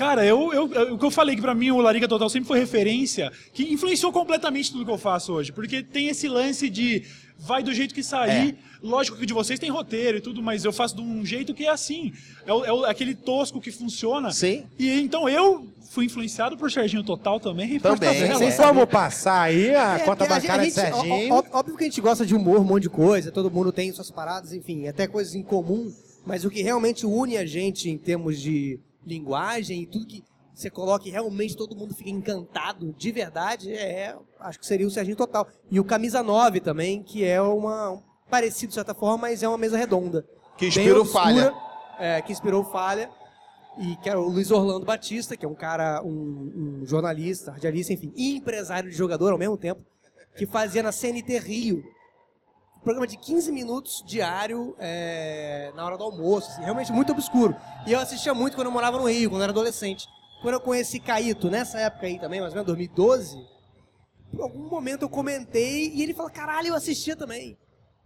[0.00, 2.48] Cara, eu, eu, eu- o que eu falei que pra mim o Larica Total sempre
[2.48, 5.52] foi referência, que influenciou completamente tudo que eu faço hoje.
[5.52, 7.04] Porque tem esse lance de
[7.38, 8.56] vai do jeito que sair.
[8.82, 11.66] Lógico que de vocês tem roteiro e tudo, mas eu faço de um jeito que
[11.66, 12.14] é assim.
[12.46, 14.32] É, o- é o- aquele tosco que funciona.
[14.32, 14.64] Sim.
[14.78, 17.78] E então eu fui influenciado por Serginho Total também.
[17.78, 18.38] Também, tabela.
[18.50, 18.56] sim.
[18.56, 21.34] Vamos passar aí a É, conta bancária de ó- Serginho.
[21.34, 23.92] ó- Óbvio que a gente gosta de humor, um monte de coisa, todo mundo tem
[23.92, 25.92] suas paradas, enfim, até coisas em comum,
[26.24, 30.24] mas o que realmente une a gente em termos de linguagem e tudo que
[30.54, 34.90] você coloca e realmente todo mundo fica encantado de verdade, é, acho que seria o
[34.90, 35.46] Serginho Total.
[35.70, 39.48] E o Camisa 9 também, que é uma um parecido de certa forma, mas é
[39.48, 40.24] uma mesa redonda.
[40.56, 41.54] Que inspirou obscura, Falha.
[41.98, 43.10] É, que inspirou Falha.
[43.78, 47.92] E que é o Luiz Orlando Batista, que é um cara, um, um jornalista, radialista,
[47.92, 49.80] enfim, e empresário de jogador ao mesmo tempo,
[50.36, 51.82] que fazia na CNT Rio.
[52.80, 57.54] Um programa de 15 minutos diário é, na hora do almoço, assim, realmente muito obscuro.
[57.86, 60.08] E eu assistia muito quando eu morava no Rio, quando eu era adolescente.
[60.40, 63.36] Quando eu conheci Caíto, nessa época aí também, mais ou menos 2012,
[64.30, 67.58] por algum momento eu comentei e ele falou, caralho, eu assistia também.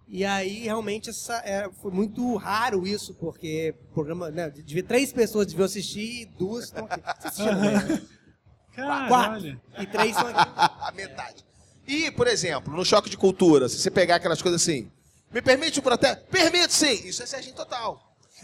[0.09, 5.13] E aí, realmente, essa, é, foi muito raro isso, porque o programa, né, devia, três
[5.13, 7.01] pessoas deviam assistir e duas estão aqui.
[7.01, 8.09] Você assistia também?
[8.75, 9.09] Caralho.
[9.09, 9.61] Quatro.
[9.79, 10.51] E três estão aqui.
[10.57, 11.45] a metade.
[11.87, 14.91] E, por exemplo, no choque de cultura, se você pegar aquelas coisas assim,
[15.33, 16.25] me permite o protesto?
[16.31, 17.07] Permite sim!
[17.07, 18.01] Isso é Serginho Total.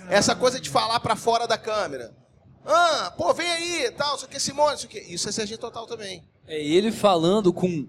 [0.08, 2.12] Essa coisa de falar pra fora da câmera.
[2.64, 4.98] Ah, pô, vem aí, tal, isso aqui, Simone, isso aqui.
[4.98, 6.22] Isso é Serginho Total também.
[6.46, 7.86] É ele falando com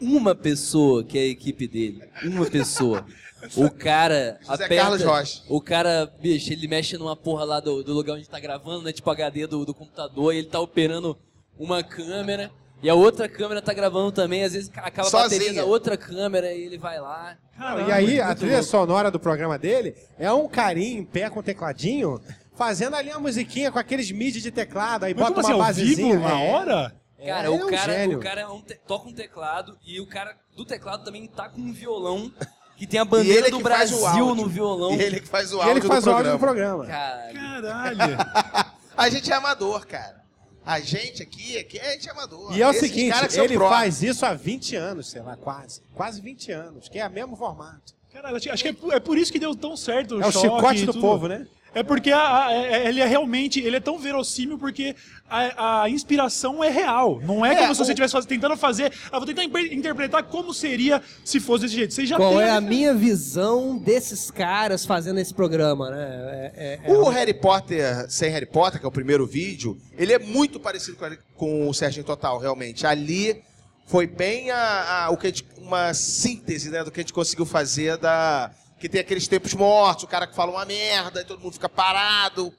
[0.00, 2.02] uma pessoa que é a equipe dele.
[2.24, 3.04] Uma pessoa.
[3.56, 5.42] O cara José aperta, Carlos Rocha.
[5.50, 8.90] O cara, bicho, ele mexe numa porra lá do, do lugar onde tá gravando, né?
[8.90, 11.14] Tipo HD do, do computador, e ele tá operando
[11.58, 12.50] uma câmera.
[12.84, 15.62] E a outra câmera tá gravando também, às vezes acaba a bateria Sozinha.
[15.62, 17.36] da outra câmera e ele vai lá.
[17.56, 18.68] Caralho, E aí, a trilha louco.
[18.70, 22.20] sonora do programa dele é um carinha em pé com tecladinho,
[22.54, 25.66] fazendo ali uma musiquinha com aqueles MIDI de teclado, aí Mas bota como assim, uma
[25.66, 26.18] ao vivo, basezinha.
[26.18, 26.52] na é.
[26.52, 26.94] hora?
[27.24, 29.78] Cara, É, o ele é um cara, o cara é um te- toca um teclado
[29.86, 32.30] e o cara do teclado também tá com um violão
[32.76, 34.34] que tem a bandeira do Brasil áudio.
[34.34, 34.92] no violão.
[34.92, 36.84] E ele que faz o E áudio ele que faz do o áudio do programa.
[36.84, 37.32] programa.
[37.32, 37.94] Caralho.
[37.94, 38.74] Caralho.
[38.94, 40.22] A gente é amador, cara.
[40.66, 42.56] A gente aqui, aqui a gente é amador.
[42.56, 43.68] E é o Esses seguinte, ele pró.
[43.68, 45.82] faz isso há 20 anos, sei lá, quase.
[45.94, 47.92] Quase 20 anos, que é o mesmo formato.
[48.12, 50.32] Caralho, acho que é por- é por isso que deu tão certo o É o
[50.32, 51.02] chicote do tudo.
[51.02, 51.46] povo, né?
[51.74, 54.94] É porque a- a- é- ele é realmente, ele é tão verossímil porque
[55.28, 57.20] a, a inspiração é real.
[57.20, 58.92] Não é, É, como se você estivesse faz- tentando fazer.
[59.10, 61.92] Ah, vou tentar interpretar como seria se fosse desse jeito.
[61.94, 66.52] Você já Qual tem é a minha visão desses caras fazendo esse programa, né?
[66.54, 69.76] É- é- é O um- Harry Potter sem Harry Potter, que é o primeiro vídeo,
[69.98, 71.06] ele é muito parecido com,
[71.36, 72.86] com o Serginho Total, realmente.
[72.86, 73.42] Ali
[73.86, 77.12] foi bem a, a- o que a gente- uma síntese né, do que a gente
[77.12, 78.50] conseguiu fazer da.
[78.84, 81.70] Que tem aqueles tempos mortos, o cara que fala uma merda, e todo mundo fica
[81.70, 82.52] parado.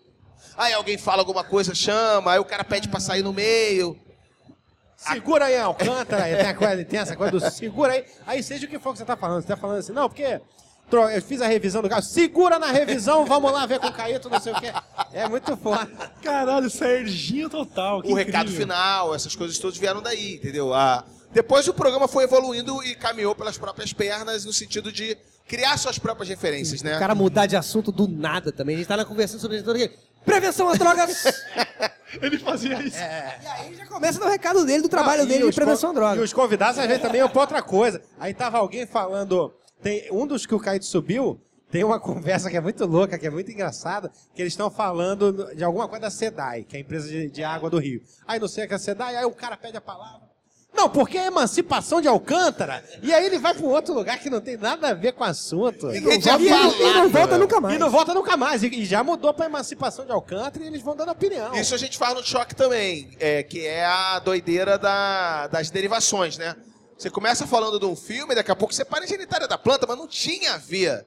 [0.57, 3.95] Aí alguém fala alguma coisa, chama, aí o cara pede pra sair no meio.
[4.97, 6.23] Segura aí, Alcântara.
[6.23, 8.05] Tem, a coisa, tem essa coisa do segura aí.
[8.26, 9.43] Aí seja o que for que você tá falando.
[9.43, 10.41] Você tá falando assim, não, porque
[10.91, 12.01] eu fiz a revisão do carro.
[12.01, 14.73] Segura na revisão, vamos lá ver com o Caíto, não sei o quê.
[15.13, 15.86] É muito foda.
[16.23, 18.01] Caralho, Serginho total.
[18.01, 20.73] que o recado final, essas coisas todas vieram daí, entendeu?
[20.73, 21.05] A...
[21.32, 25.15] Depois o programa foi evoluindo e caminhou pelas próprias pernas no sentido de
[25.47, 26.95] criar suas próprias referências, né?
[26.95, 28.75] O cara mudar de assunto do nada também.
[28.75, 29.91] A gente tá na conversando sobre isso aqui.
[30.25, 31.23] Prevenção às drogas!
[32.21, 32.97] Ele fazia isso.
[32.97, 35.99] e aí já começa no recado dele, do trabalho e dele de prevenção à con-
[35.99, 36.19] drogas.
[36.19, 38.01] E os convidados, às vezes, também iam pra outra coisa.
[38.17, 39.53] Aí tava alguém falando.
[39.83, 41.39] Tem um dos que o Caíto subiu.
[41.69, 45.53] Tem uma conversa que é muito louca, que é muito engraçada, que eles estão falando
[45.55, 48.01] de alguma coisa da SEDAI, que é a empresa de, de água do Rio.
[48.25, 50.24] Aí não sei o que é a SEDAI, aí o cara pede a palavra.
[50.76, 52.84] Não, porque é emancipação de Alcântara.
[53.01, 55.28] E aí ele vai para outro lugar que não tem nada a ver com o
[55.28, 55.89] assunto.
[55.93, 56.76] E não volta- falado.
[56.82, 57.76] E não volta nunca mais.
[57.76, 58.63] E não volta nunca mais.
[58.63, 61.55] E, e já mudou para emancipação de Alcântara e eles vão dando opinião.
[61.55, 66.38] Isso a gente faz no choque também, é, que é a doideira da- das derivações,
[66.38, 66.55] né?
[66.97, 69.86] Você começa falando de um filme, daqui a pouco você para em genitária da planta,
[69.88, 71.05] mas não tinha a ver.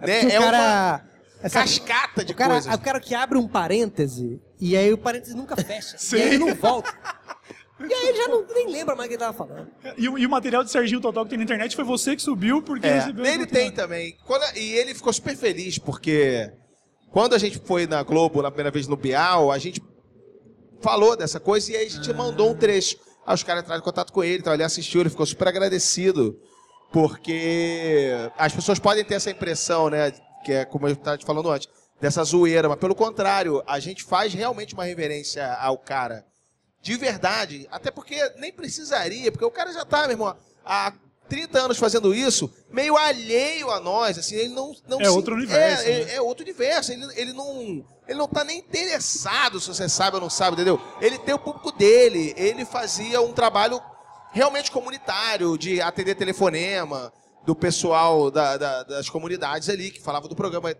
[0.00, 0.20] Né?
[0.20, 1.04] Porque É o uma cara...
[1.42, 2.74] essa- cascata de o cara, coisas.
[2.74, 5.96] o cara que abre um parêntese e aí o parêntese nunca fecha.
[5.98, 6.16] Sim.
[6.18, 6.94] E aí ele não volta.
[7.80, 9.68] E aí ele já não, nem lembra mais o que ele tava falando.
[9.96, 12.22] E, o- e o material de Serginho Total que tem na internet foi você que
[12.22, 13.24] subiu porque É, recebeu.
[13.24, 14.16] esse tem também.
[14.26, 16.50] Quando- e ele ficou super feliz, porque
[17.12, 19.80] quando a gente foi na Globo na primeira vez no Bial, a gente
[20.80, 22.96] falou dessa coisa e aí a gente mandou um trecho.
[23.26, 26.38] Aí os caras entraram em contato com ele, então ele assistiu, ele ficou super agradecido,
[26.92, 30.12] porque as pessoas podem ter essa impressão, né,
[30.44, 31.68] que é como eu estava te falando antes,
[32.00, 36.24] dessa zoeira, mas pelo contrário, a gente faz realmente uma reverência ao cara.
[36.80, 40.92] De verdade, até porque nem precisaria, porque o cara já tá, meu irmão, há
[41.28, 44.74] 30 anos fazendo isso, meio alheio a nós, assim, ele não...
[44.88, 46.12] não É se- outro universo, É, né?
[46.12, 47.84] é, é outro universo, ele, ele não...
[48.06, 50.80] Ele não tá nem interessado se você sabe ou não sabe, entendeu?
[50.98, 53.82] Ele tem o público dele, ele fazia um trabalho
[54.32, 57.12] realmente comunitário, de atender telefonema,
[57.44, 60.74] do pessoal da- da- das comunidades ali, que falava do programa.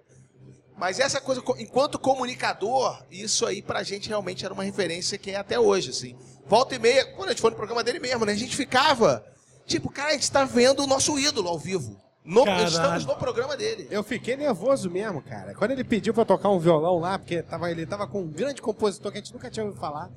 [0.78, 5.30] Mas essa coisa, co- enquanto comunicador, isso aí pra gente realmente era uma referência que
[5.30, 6.16] é até hoje, assim.
[6.46, 8.32] Volta e meia, quando a gente foi no programa dele mesmo, né?
[8.32, 9.24] A gente ficava,
[9.66, 12.00] tipo, cara, a gente tá vendo o nosso ídolo ao vivo.
[12.24, 13.88] No, estamos no programa dele.
[13.90, 15.54] Eu fiquei nervoso mesmo, cara.
[15.54, 18.60] Quando ele pediu pra tocar um violão lá, porque tava, ele tava com um grande
[18.60, 20.10] compositor que a gente nunca tinha ouvido falar.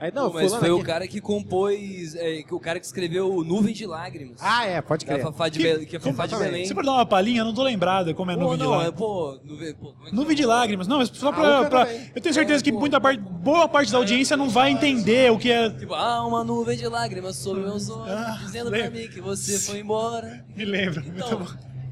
[0.00, 2.84] Aí, não, Pô, mas foi o aqui- cara que compôs, é, que o cara que
[2.84, 4.36] escreveu Nuvem de Lágrimas.
[4.40, 5.24] Ah, é, pode da crer.
[5.24, 5.86] Fafá de, Que- Be...
[5.86, 6.36] que é Fafá de.
[6.36, 6.66] Belém.
[6.66, 7.40] Você pode dar uma palhinha?
[7.40, 8.98] Eu não tô lembrado como é Pô, nuvem de não, é, lágrimas.
[8.98, 10.86] pô, nuvem, pô, é Nuvem de lágrimas.
[10.88, 11.58] Não, mas só Ah, pra.
[11.58, 12.80] Luca pra- eu tenho certeza É, que pô.
[12.80, 15.70] muita parte, boa parte da audiência não vai entender o que é.
[15.70, 18.98] Tipo, há uma nuvem de lágrimas sobre meus olhos, Ah, dizendo pra lembro.
[19.00, 20.44] mim que você foi embora.
[20.56, 21.00] Me lembra.
[21.02, 21.46] Muito Então, bom.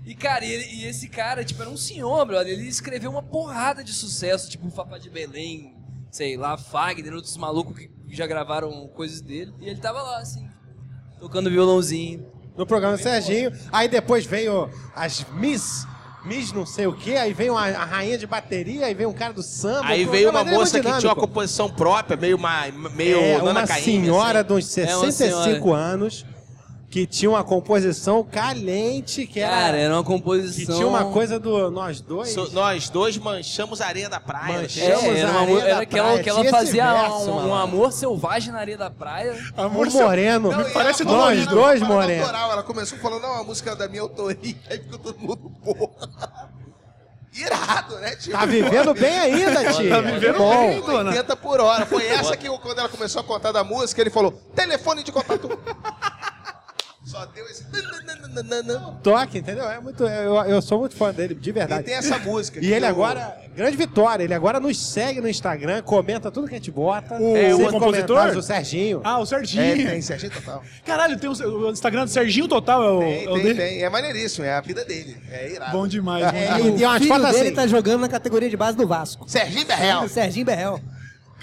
[0.05, 2.53] e cara, e, ele- e esse cara, tipo, era um senhor, brother.
[2.53, 5.75] Ele escreveu uma porrada de sucesso, tipo, Fafá de Belém,
[6.13, 9.53] sei lá, Fagner, outros malucos que já gravaram coisas dele.
[9.61, 10.47] E ele tava lá, assim,
[11.19, 12.27] tocando violãozinho.
[12.55, 13.51] No programa do Serginho.
[13.73, 15.87] Aí depois veio as Miss.
[16.23, 19.15] Miss não sei o quê, aí veio a, a rainha de bateria, aí veio um
[19.15, 19.87] cara do samba.
[19.87, 23.61] Aí veio uma é moça que tinha uma composição própria, meio, uma, meio é, Nana
[23.61, 24.49] uma Caymmi, senhora assim.
[24.49, 26.27] de uns É uma 65 anos
[26.93, 29.51] que tinha uma composição calente, que era.
[29.51, 30.74] Cara, era uma que composição.
[30.76, 32.28] tinha uma coisa do nós dois.
[32.34, 34.61] So- nós dois manchamos a areia da praia.
[34.61, 37.30] Manchamos É, era, a uma, areia mu- era da que ela, que ela fazia verso,
[37.30, 39.34] um, um amor selvagem na areia da praia.
[39.57, 40.53] Amor, Um seu- moreno.
[40.53, 42.20] Não, Parece ela nós dois, Moreno.
[42.24, 42.53] autoral.
[42.53, 44.55] Ela começou falando, não, a música é da minha autoria.
[44.70, 46.51] Aí ficou todo mundo, porra.
[47.34, 48.32] Irado, né, tio?
[48.32, 49.88] Tá vivendo bem ainda, tia.
[49.88, 50.68] Tá vivendo Bom.
[50.68, 51.11] bem, dona.
[51.11, 51.86] 80 por hora.
[51.86, 55.59] Foi essa que, quando ela começou a contar da música, ele falou, telefone de contato.
[57.13, 57.63] Só deu esse...
[59.03, 59.69] Toque, entendeu?
[59.69, 61.85] É muito, eu, eu sou muito fã dele, de E verdade.
[61.85, 62.59] tem essa música.
[62.65, 66.55] E ele eu- agora, grande vitória, ele agora nos segue no Instagram, comenta tudo que
[66.55, 67.17] a gente bota.
[67.17, 67.81] O Sempre compositor?
[67.81, 69.01] comentários do Serginho.
[69.05, 69.63] Ah, o Serginho.
[69.89, 70.63] É, tem, Serginho Total.
[70.87, 71.33] Caralho, tem o,
[71.67, 73.55] o Instagram do Serginho Total, é o, Tem, é o tem, dele?
[73.61, 73.83] tem.
[73.85, 75.17] É maneiríssimo, é a vida dele.
[75.31, 75.73] É irado.
[75.73, 76.25] Bom demais.
[76.25, 76.65] bom É, demais.
[76.65, 77.55] e o umas filho fotos dele assim.
[77.57, 79.29] tá jogando na categoria de base do Vasco.
[79.29, 80.09] Serginho Berrel.
[80.09, 80.81] Serginho Berrel.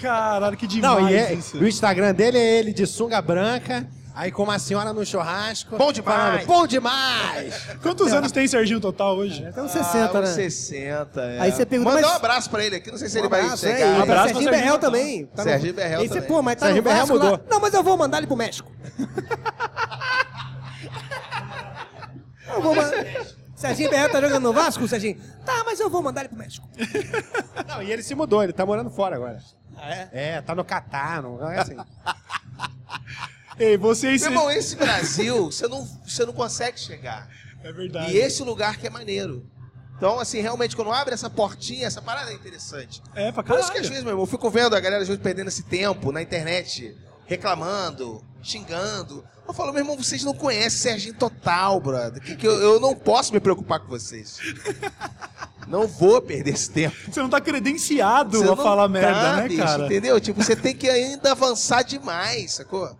[0.00, 1.58] Caralho, que demais Não, e é- isso.
[1.58, 5.76] o Instagram dele é ele de sunga branca, Aí com uma senhora no churrasco.
[5.78, 6.44] Bom demais.
[6.44, 7.54] falando, Bom demais!
[7.82, 9.46] Quantos anos tem Serginho total hoje?
[9.46, 10.28] Até uns 60, ah, né?
[10.28, 11.40] uns 60, é.
[11.40, 13.28] Aí você pergunta, Manda mas- um abraço pra ele aqui, não sei se Um ele
[13.28, 13.78] vai abraço, chegar.
[13.78, 15.26] é, Um abraço Serginho pra Berrel Serginho, também.
[15.26, 16.28] Tá no- Serginho Berrel Aí você, também.
[16.28, 17.24] pô, mas tá Serginho Berrel Vasco lá.
[17.30, 17.46] mudou.
[17.50, 18.72] Não, mas eu vou mandar ele pro México.
[22.48, 22.92] eu vou mandar...
[23.54, 25.20] Serginho Berrel tá jogando no Vasco, Serginho?
[25.44, 26.68] Tá, mas eu vou mandar ele pro México.
[27.68, 29.38] Não, e ele se mudou, ele tá morando fora agora.
[29.76, 30.08] Ah, é?
[30.12, 31.76] É, tá no Catar, não é assim.
[33.60, 34.22] Ei, vocês.
[34.22, 37.28] Meu irmão, esse Brasil, você não, você não consegue chegar.
[37.62, 38.12] É verdade.
[38.12, 39.46] E esse lugar que é maneiro.
[39.98, 43.02] Então, assim, realmente, quando abre essa portinha, essa parada é interessante.
[43.14, 43.88] É, pra Por isso que às caralho.
[43.90, 46.96] vezes, meu irmão, eu fico vendo a galera às vezes perdendo esse tempo na internet,
[47.26, 49.22] reclamando, xingando.
[49.46, 52.22] Eu falo, meu irmão, vocês não conhecem Serginho Total, brother.
[52.22, 54.38] Que, que eu, eu não posso me preocupar com vocês.
[55.68, 56.96] Não vou perder esse tempo.
[57.08, 59.86] Você não tá credenciado Você a falar tá, merda, né, bicho, cara?
[59.86, 60.18] Entendeu?
[60.18, 62.90] Tipo, você tem que ainda avançar demais, sacou?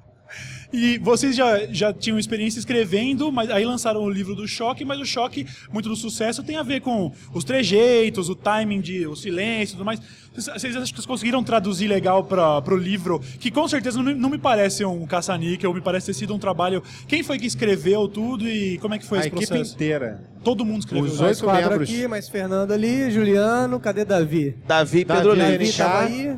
[0.73, 5.01] E vocês já, já tinham experiência escrevendo, mas aí lançaram o livro do Choque, mas
[5.01, 9.17] o Choque, muito do sucesso, tem a ver com os trejeitos, o timing, de, o
[9.17, 10.01] silêncio e tudo mais.
[10.33, 14.15] Vocês, acham que vocês conseguiram traduzir legal para pro livro, que com certeza não me,
[14.15, 16.83] não me parece um caça-níquel, me parece ter sido um trabalho...
[17.09, 19.75] Quem foi que escreveu tudo e como é que foi a esse equipe processo?
[19.75, 20.23] inteira.
[20.45, 21.11] Todo mundo escreveu.
[21.11, 21.29] Os né?
[21.29, 21.91] oito Quadro membros.
[21.91, 24.57] aqui, mais Fernando ali, Juliano, cadê Davi?
[24.67, 25.59] Davi e Davi Pedro Leite.
[25.59, 26.37] Davi tava aí.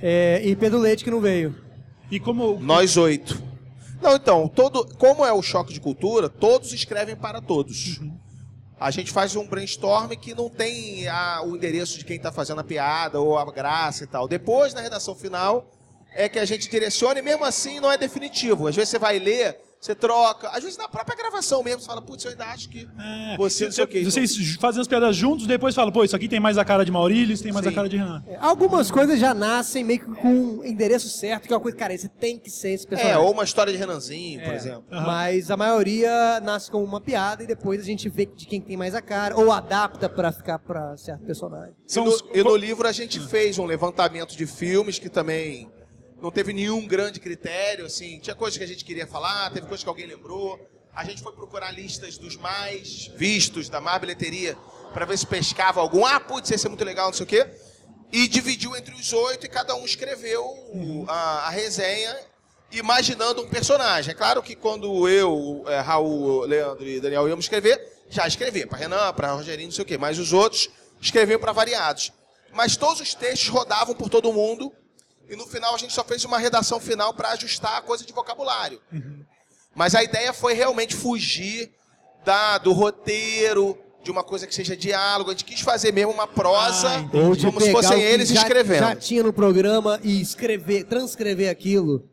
[0.00, 1.65] É, e Pedro Leite que não veio.
[2.10, 2.58] E como...
[2.60, 3.42] Nós oito.
[4.00, 8.00] Não, então, todo, como é o choque de cultura, todos escrevem para todos.
[8.78, 12.60] A gente faz um brainstorm que não tem a- o endereço de quem está fazendo
[12.60, 14.28] a piada ou a graça e tal.
[14.28, 15.72] Depois, na redação final,
[16.14, 18.68] é que a gente direciona e mesmo assim não é definitivo.
[18.68, 20.48] Às vezes você vai ler, você troca.
[20.48, 23.66] Às vezes na própria gravação mesmo, você fala, putz, eu ainda acho que É, você
[23.66, 24.02] não sei o quê.
[24.04, 26.90] Vocês fazem as piadas juntos, depois falam, pô, isso aqui tem mais a cara de
[26.90, 27.70] Maurílio, isso tem mais Sim.
[27.72, 28.22] a cara de Renan.
[28.26, 31.76] É, Algumas coisas já nascem meio que com o endereço certo, que é uma coisa,
[31.76, 33.20] cara, você tem que ser esse É, personagem.
[33.22, 34.56] ou uma história de Renanzinho, por É.
[34.56, 34.84] exemplo.
[34.90, 38.76] Mas a maioria nasce com uma piada e depois a gente vê de quem tem
[38.76, 41.74] mais a cara, ou adapta pra ficar pra certo personagem.
[41.88, 45.68] E no, os- e no livro a gente fez um levantamento de filmes que também
[46.20, 49.82] não teve nenhum grande critério, assim, tinha coisas que a gente queria falar, teve coisas
[49.82, 50.58] que alguém lembrou.
[50.94, 54.56] A gente foi procurar listas dos mais vistos, da mais bilheteria,
[54.94, 56.06] para ver se pescava algum.
[56.06, 57.46] Ah, putz, esse é muito legal, não sei o quê.
[58.10, 62.16] E dividiu entre os oito e cada um escreveu o- a, a resenha
[62.72, 64.12] imaginando um personagem.
[64.12, 68.78] É claro que quando eu, é, Raul, Leandro e Daniel íamos escrever, já escrevia para
[68.78, 69.98] Renan, para Rogerinho, não sei o quê.
[69.98, 72.12] Mas os outros escreviam para variados.
[72.52, 74.72] Mas todos os textos rodavam por todo mundo
[75.28, 78.12] e no final a gente só fez uma redação final para ajustar a coisa de
[78.12, 78.80] vocabulário.
[79.74, 81.70] Mas a ideia foi realmente fugir
[82.24, 85.30] da, do roteiro, de uma coisa que seja diálogo.
[85.30, 88.78] A gente quis fazer mesmo uma prosa, Ah, como se fossem eles já, escrevendo.
[88.78, 92.08] Já tinha no programa e escrever, transcrever aquilo.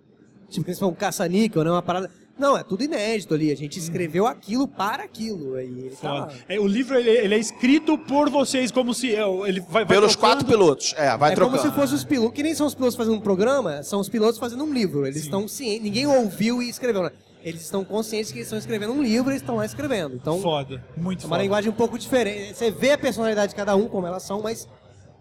[0.49, 1.72] Tipo, que for um caça-níquel, né?
[1.72, 2.11] Uma parada.
[2.38, 3.51] Não, é tudo inédito ali.
[3.51, 5.55] A gente escreveu aquilo para aquilo.
[5.55, 6.29] Aí ele tá.
[6.49, 9.86] É, o livro ele, ele é escrito por vocês, como se é, ele vai, vai
[9.86, 10.34] Pelos trocando.
[10.36, 10.93] quatro pilotos.
[10.97, 11.61] É, vai é trocando.
[11.61, 14.09] como se fossem os pilotos, que nem são os pilotos fazendo um programa, são os
[14.09, 15.05] pilotos fazendo um livro.
[15.05, 17.11] Eles estão cientes, ninguém ouviu e escreveu, né?
[17.43, 20.15] Eles estão conscientes que eles estão escrevendo um livro e eles estão lá escrevendo.
[20.15, 21.43] Então, Foda, muito é uma foda.
[21.43, 22.55] linguagem um pouco diferente.
[22.57, 24.67] Você vê a personalidade de cada um, como elas são, mas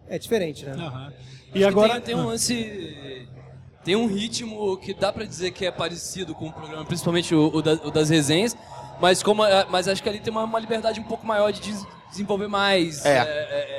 [0.09, 0.73] é diferente, né?
[0.73, 1.13] Aham.
[1.55, 3.27] E agora Tem, tem um lance.
[3.85, 7.51] Tem um ritmo que dá pra dizer que é parecido com o programa, principalmente o,
[7.53, 8.57] o da- o das resenhas,
[9.01, 11.61] mas, como, a- mas acho que ali tem uma, uma liberdade um pouco maior de
[11.61, 13.19] des- desenvolver mais É.
[13.19, 13.25] é, é,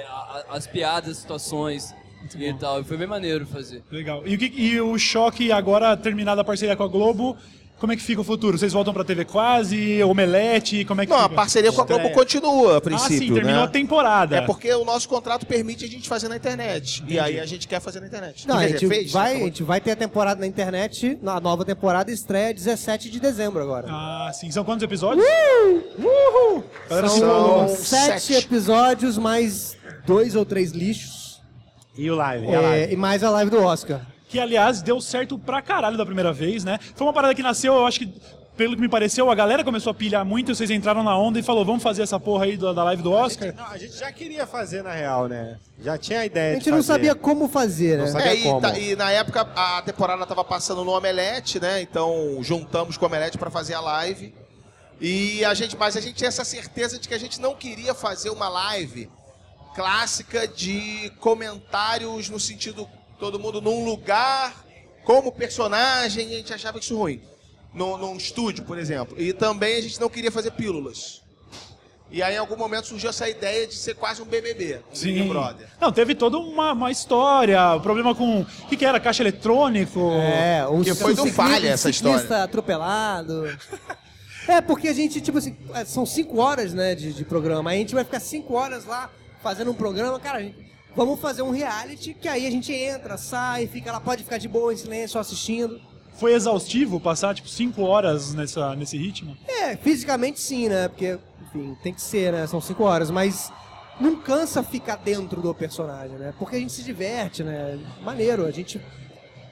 [0.02, 0.12] é, a-
[0.52, 1.96] a- as piadas, as situações
[2.38, 2.82] e tal.
[2.82, 3.82] E foi bem maneiro fazer.
[3.92, 4.24] legal.
[4.26, 7.38] E o, que, e o choque agora terminada a parceria com a Globo,
[7.84, 8.58] como é que fica o futuro?
[8.58, 11.36] Vocês voltam pra TV quase, Omelete, como é que Não, a fica?
[11.36, 12.16] parceria com a Globo Estreia.
[12.18, 13.18] continua, a Ah, princípio.
[13.28, 13.64] sim, terminou né?
[13.66, 14.38] a temporada.
[14.38, 17.04] É porque o nosso contrato permite a gente fazer na internet.
[17.06, 18.48] E aí a gente quer fazer na internet.
[18.48, 19.48] Não, Quer a dizer, gente, fez, vai, a acabou.
[19.50, 23.88] gente vai ter a temporada na internet, na nova temporada estreia 17 de dezembro agora.
[23.90, 24.50] Ah, sim.
[24.50, 25.26] São quantos episódios?
[26.00, 26.64] Uhul!
[26.90, 27.68] Galera, se São empolgou.
[27.76, 28.46] sete, sete.
[28.46, 29.76] episódios, mais
[30.08, 31.42] dois ou três lixos.
[31.98, 32.46] E o live?
[32.46, 32.94] E a É, live?
[32.94, 34.00] e mais a live do Oscar.
[34.34, 36.80] Que, aliás, deu certo pra caralho da primeira vez, né?
[36.96, 38.12] Foi uma parada que nasceu, eu acho que,
[38.58, 41.44] pelo que me pareceu, a galera começou a pilhar muito, vocês entraram na onda e
[41.44, 43.54] falou, vamos fazer essa porra aí da, da live do Oscar?
[43.56, 45.60] Não, a gente já queria fazer, na real, né?
[45.80, 46.88] Já tinha a A ideia gente de não fazer.
[46.88, 48.06] sabia como fazer, né?
[48.06, 48.60] Não sabia É, e, como.
[48.62, 51.80] tá- e na época a temporada tava passando no Omelete, né?
[51.80, 54.34] Então juntamos com o Omelete para fazer a live.
[55.00, 57.94] E a gente, mas a gente tinha essa certeza de que a gente não queria
[57.94, 59.12] fazer uma live
[59.76, 62.90] clássica de comentários no sentido
[63.20, 64.64] todo mundo num lugar
[65.04, 67.22] como personagem, e a gente achava isso ruim.
[67.74, 69.20] No, num estúdio, por exemplo.
[69.20, 71.22] E também a gente não queria fazer pílulas.
[72.12, 75.20] E aí, em algum momento, surgiu essa ideia de ser quase um BBB, um Big
[75.24, 75.28] Sim.
[75.28, 75.68] Brother.
[75.82, 78.42] Não, teve toda uma, uma história, o problema com.
[78.42, 79.00] O que, que era?
[79.00, 80.12] Caixa eletrônico?
[80.12, 82.44] É, um, Que foi um do falha essa história.
[82.44, 83.46] atropelado.
[84.46, 87.70] É, porque a gente, tipo assim, é, são cinco horas, né, de, de programa.
[87.70, 89.10] Aí a gente vai ficar cinco horas lá
[89.42, 90.20] fazendo um programa.
[90.20, 90.58] Cara, a gente-
[90.96, 94.48] vamos fazer um reality que aí a gente entra, sai, fica lá, pode ficar de
[94.48, 95.80] boa, em silêncio, assistindo.
[96.16, 99.36] Foi exaustivo passar, tipo, cinco horas nessa, nesse ritmo?
[99.48, 100.88] É, fisicamente sim, né?
[100.88, 102.46] Porque, enfim, tem que ser, né?
[102.46, 103.52] São cinco horas, mas
[104.00, 106.34] não cansa ficar dentro do personagem, né?
[106.38, 107.80] Porque a gente se diverte, né?
[108.02, 108.80] Maneiro, a gente,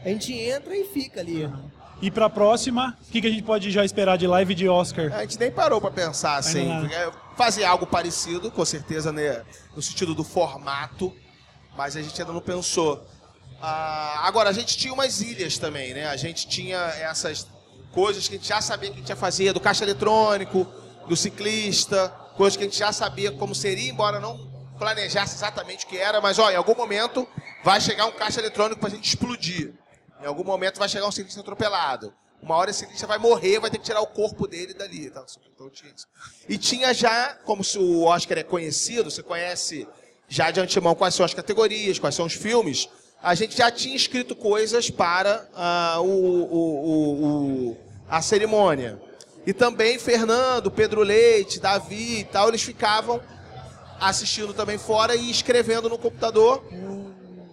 [0.05, 1.49] a gente entra e fica ali.
[2.01, 5.13] E pra próxima, o que, que a gente pode já esperar de live de Oscar?
[5.13, 6.67] A gente nem parou pra pensar assim.
[6.81, 9.43] Porque Fazer algo parecido, com certeza, né,
[9.75, 11.13] no sentido do formato,
[11.75, 13.05] mas a gente ainda não pensou.
[13.61, 16.07] Ah, agora, a gente tinha umas ilhas também, né?
[16.07, 17.47] A gente tinha essas
[17.91, 20.65] coisas que a gente já sabia que a gente ia fazer, do caixa eletrônico,
[21.07, 24.49] do ciclista, coisas que a gente já sabia como seria, embora não
[24.79, 27.27] planejasse exatamente o que era, mas ó, em algum momento
[27.63, 29.73] vai chegar um caixa eletrônico pra gente explodir.
[30.21, 32.13] Em algum momento vai chegar um ciclista atropelado.
[32.41, 35.05] Uma hora esse ciclista vai morrer, vai ter que tirar o corpo dele dali.
[35.05, 36.07] Então, então tinha isso.
[36.49, 39.87] E tinha já, como o Oscar é conhecido, você conhece
[40.31, 42.87] já de antemão quais são as categorias, quais são os filmes,
[43.21, 47.25] a gente já tinha escrito coisas para ah, o, o-
[47.71, 47.77] o-
[48.09, 48.97] a cerimônia.
[49.45, 53.19] E também Fernando, Pedro Leite, Davi e tal, eles ficavam
[53.99, 56.63] assistindo também fora e escrevendo no computador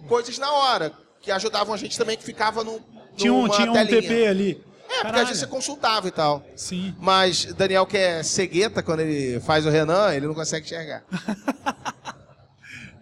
[0.07, 2.79] coisas na hora, que ajudavam a gente também, que ficava no,
[3.17, 3.85] Tinha um, tinha um.
[3.85, 4.51] TP ali.
[4.51, 5.25] É, porque às Caralho.
[5.27, 6.41] vezes você consultava e tal.
[6.55, 6.95] Sim.
[6.97, 11.03] Mas Daniel, que é cegueta, quando ele faz o Renan, ele não consegue enxergar.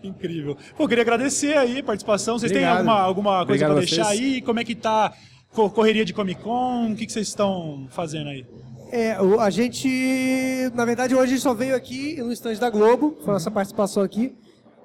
[0.03, 0.57] Incrível.
[0.77, 2.37] Pô, queria agradecer aí a participação.
[2.37, 2.77] Vocês têm Obrigado.
[2.79, 4.41] alguma, alguma coisa Obrigado pra a deixar aí?
[4.41, 5.13] Como é que tá
[5.51, 6.91] co- correria de Comic Con?
[6.91, 8.45] O que, que vocês estão fazendo aí?
[8.91, 12.69] É, o- a gente, na verdade, hoje a gente só veio aqui no estande da
[12.69, 14.35] Globo, foi a nossa participação aqui.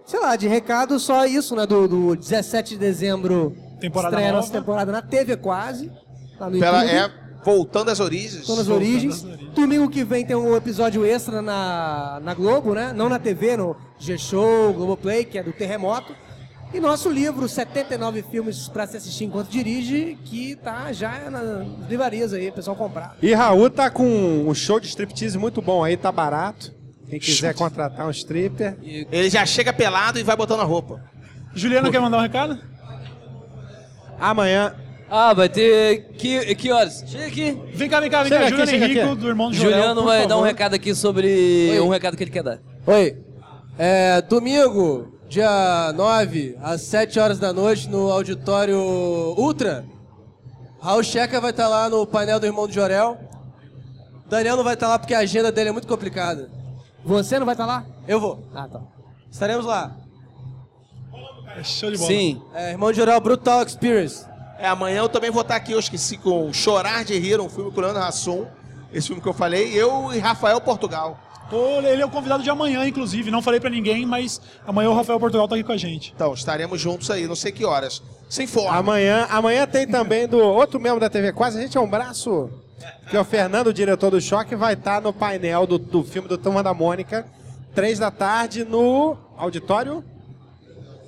[0.05, 1.65] Sei lá, de recado, só isso, né?
[1.67, 4.43] Do, do 17 de dezembro, Temporada estreia a nova.
[4.47, 5.93] nossa temporada na TV quase,
[6.41, 6.99] lá no Pela, YouTube.
[6.99, 8.47] é voltando às origens.
[8.47, 9.14] Voltando origens.
[9.14, 9.55] às origens.
[9.55, 12.93] Domingo que vem tem um episódio extra na, na Globo, né?
[12.93, 16.14] Não na TV, no G-Show, Globoplay, que é do Terremoto.
[16.74, 22.32] E nosso livro, 79 filmes pra se assistir enquanto dirige, que tá já nas livrarias
[22.32, 23.14] aí, o pessoal comprar.
[23.20, 24.07] E Raul tá com
[24.49, 26.72] um show de striptease muito bom aí, tá barato.
[27.11, 28.78] Quem quiser contratar um stripper.
[28.82, 31.05] Ele já chega pelado e vai botando a roupa.
[31.55, 32.59] Juliana quer mandar um recado?
[34.18, 34.74] Amanhã.
[35.15, 36.05] Ah, vai ter.
[36.17, 37.05] Que, que horas?
[37.07, 37.53] Chega aqui.
[37.75, 38.47] Vem cá, vem cá, vem Chega cá.
[38.47, 39.21] aqui, Juliano chega Henrico, aqui.
[39.21, 40.45] do irmão do Joel, Juliano por vai dar um favor.
[40.47, 41.79] recado aqui sobre.
[41.81, 42.61] Um recado que ele quer dar.
[42.87, 43.19] Oi.
[43.79, 48.79] É, domingo, dia 9, às 7 horas da noite, no auditório
[49.37, 49.85] Ultra.
[50.81, 53.19] Raul Checa vai estar lá no painel do irmão do Jorel.
[54.31, 56.49] Daniel não vai estar lá porque a agenda dele é muito complicada.
[57.05, 57.85] Você não vai estar lá?
[58.09, 58.43] Eu vou.
[58.55, 58.81] Ah, tá.
[59.31, 59.95] Estaremos lá.
[61.55, 62.09] É Show de bola.
[62.09, 62.41] Sim.
[62.55, 64.32] É, irmão do Jorel Brutal Experience.
[64.63, 67.73] É, amanhã eu também vou estar aqui, eu esqueci, com Chorar de Rir, um filme
[67.73, 68.47] com o Leandro Hassum.
[68.95, 71.19] Esse filme que eu falei, eu e Rafael Portugal.
[71.83, 73.29] Ele é o convidado de amanhã, inclusive.
[73.29, 76.13] Não falei pra ninguém, mas amanhã o Rafael Portugal tá aqui com a gente.
[76.15, 78.01] Então, estaremos juntos aí, não sei que horas.
[78.29, 78.79] Sem forma.
[78.79, 82.49] Amanhã, amanhã tem também do outro membro da TV Quase, a gente é um braço.
[83.11, 86.29] Que é o Fernando, o diretor do Choque, vai estar no painel do, do filme
[86.29, 87.27] do Turma da Mônica,
[87.75, 90.05] três da tarde, no auditório.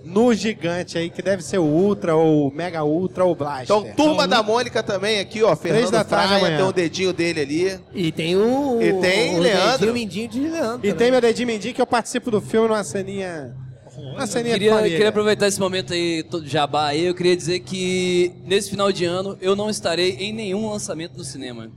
[0.05, 3.65] No gigante aí, que deve ser o Ultra, ou Mega Ultra, ou Blaster.
[3.65, 5.57] Então, Turma da Mônica também aqui, ó.
[5.57, 6.59] Fernando da amanhã.
[6.59, 7.81] tem o dedinho dele ali.
[7.95, 8.81] E tem o.
[8.83, 9.73] E tem o Leandro.
[9.79, 10.77] dedinho mindinho de Leandro.
[10.77, 10.95] E também.
[10.95, 13.57] tem meu dedinho mindinho que eu participo do filme numa ceninha.
[13.97, 14.97] Uma ceninha de Queria, família.
[14.97, 19.05] queria aproveitar esse momento aí, todo jabá aí, eu queria dizer que nesse final de
[19.05, 21.71] ano eu não estarei em nenhum lançamento no cinema.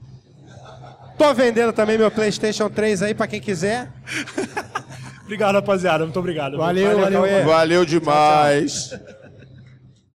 [1.17, 3.91] Tô vendendo também meu PlayStation 3 aí pra quem quiser.
[5.27, 6.05] Obrigado, rapaziada.
[6.05, 6.57] Muito obrigado.
[6.57, 7.21] Valeu, valeu.
[7.21, 7.43] Cauê.
[7.43, 8.97] Valeu demais.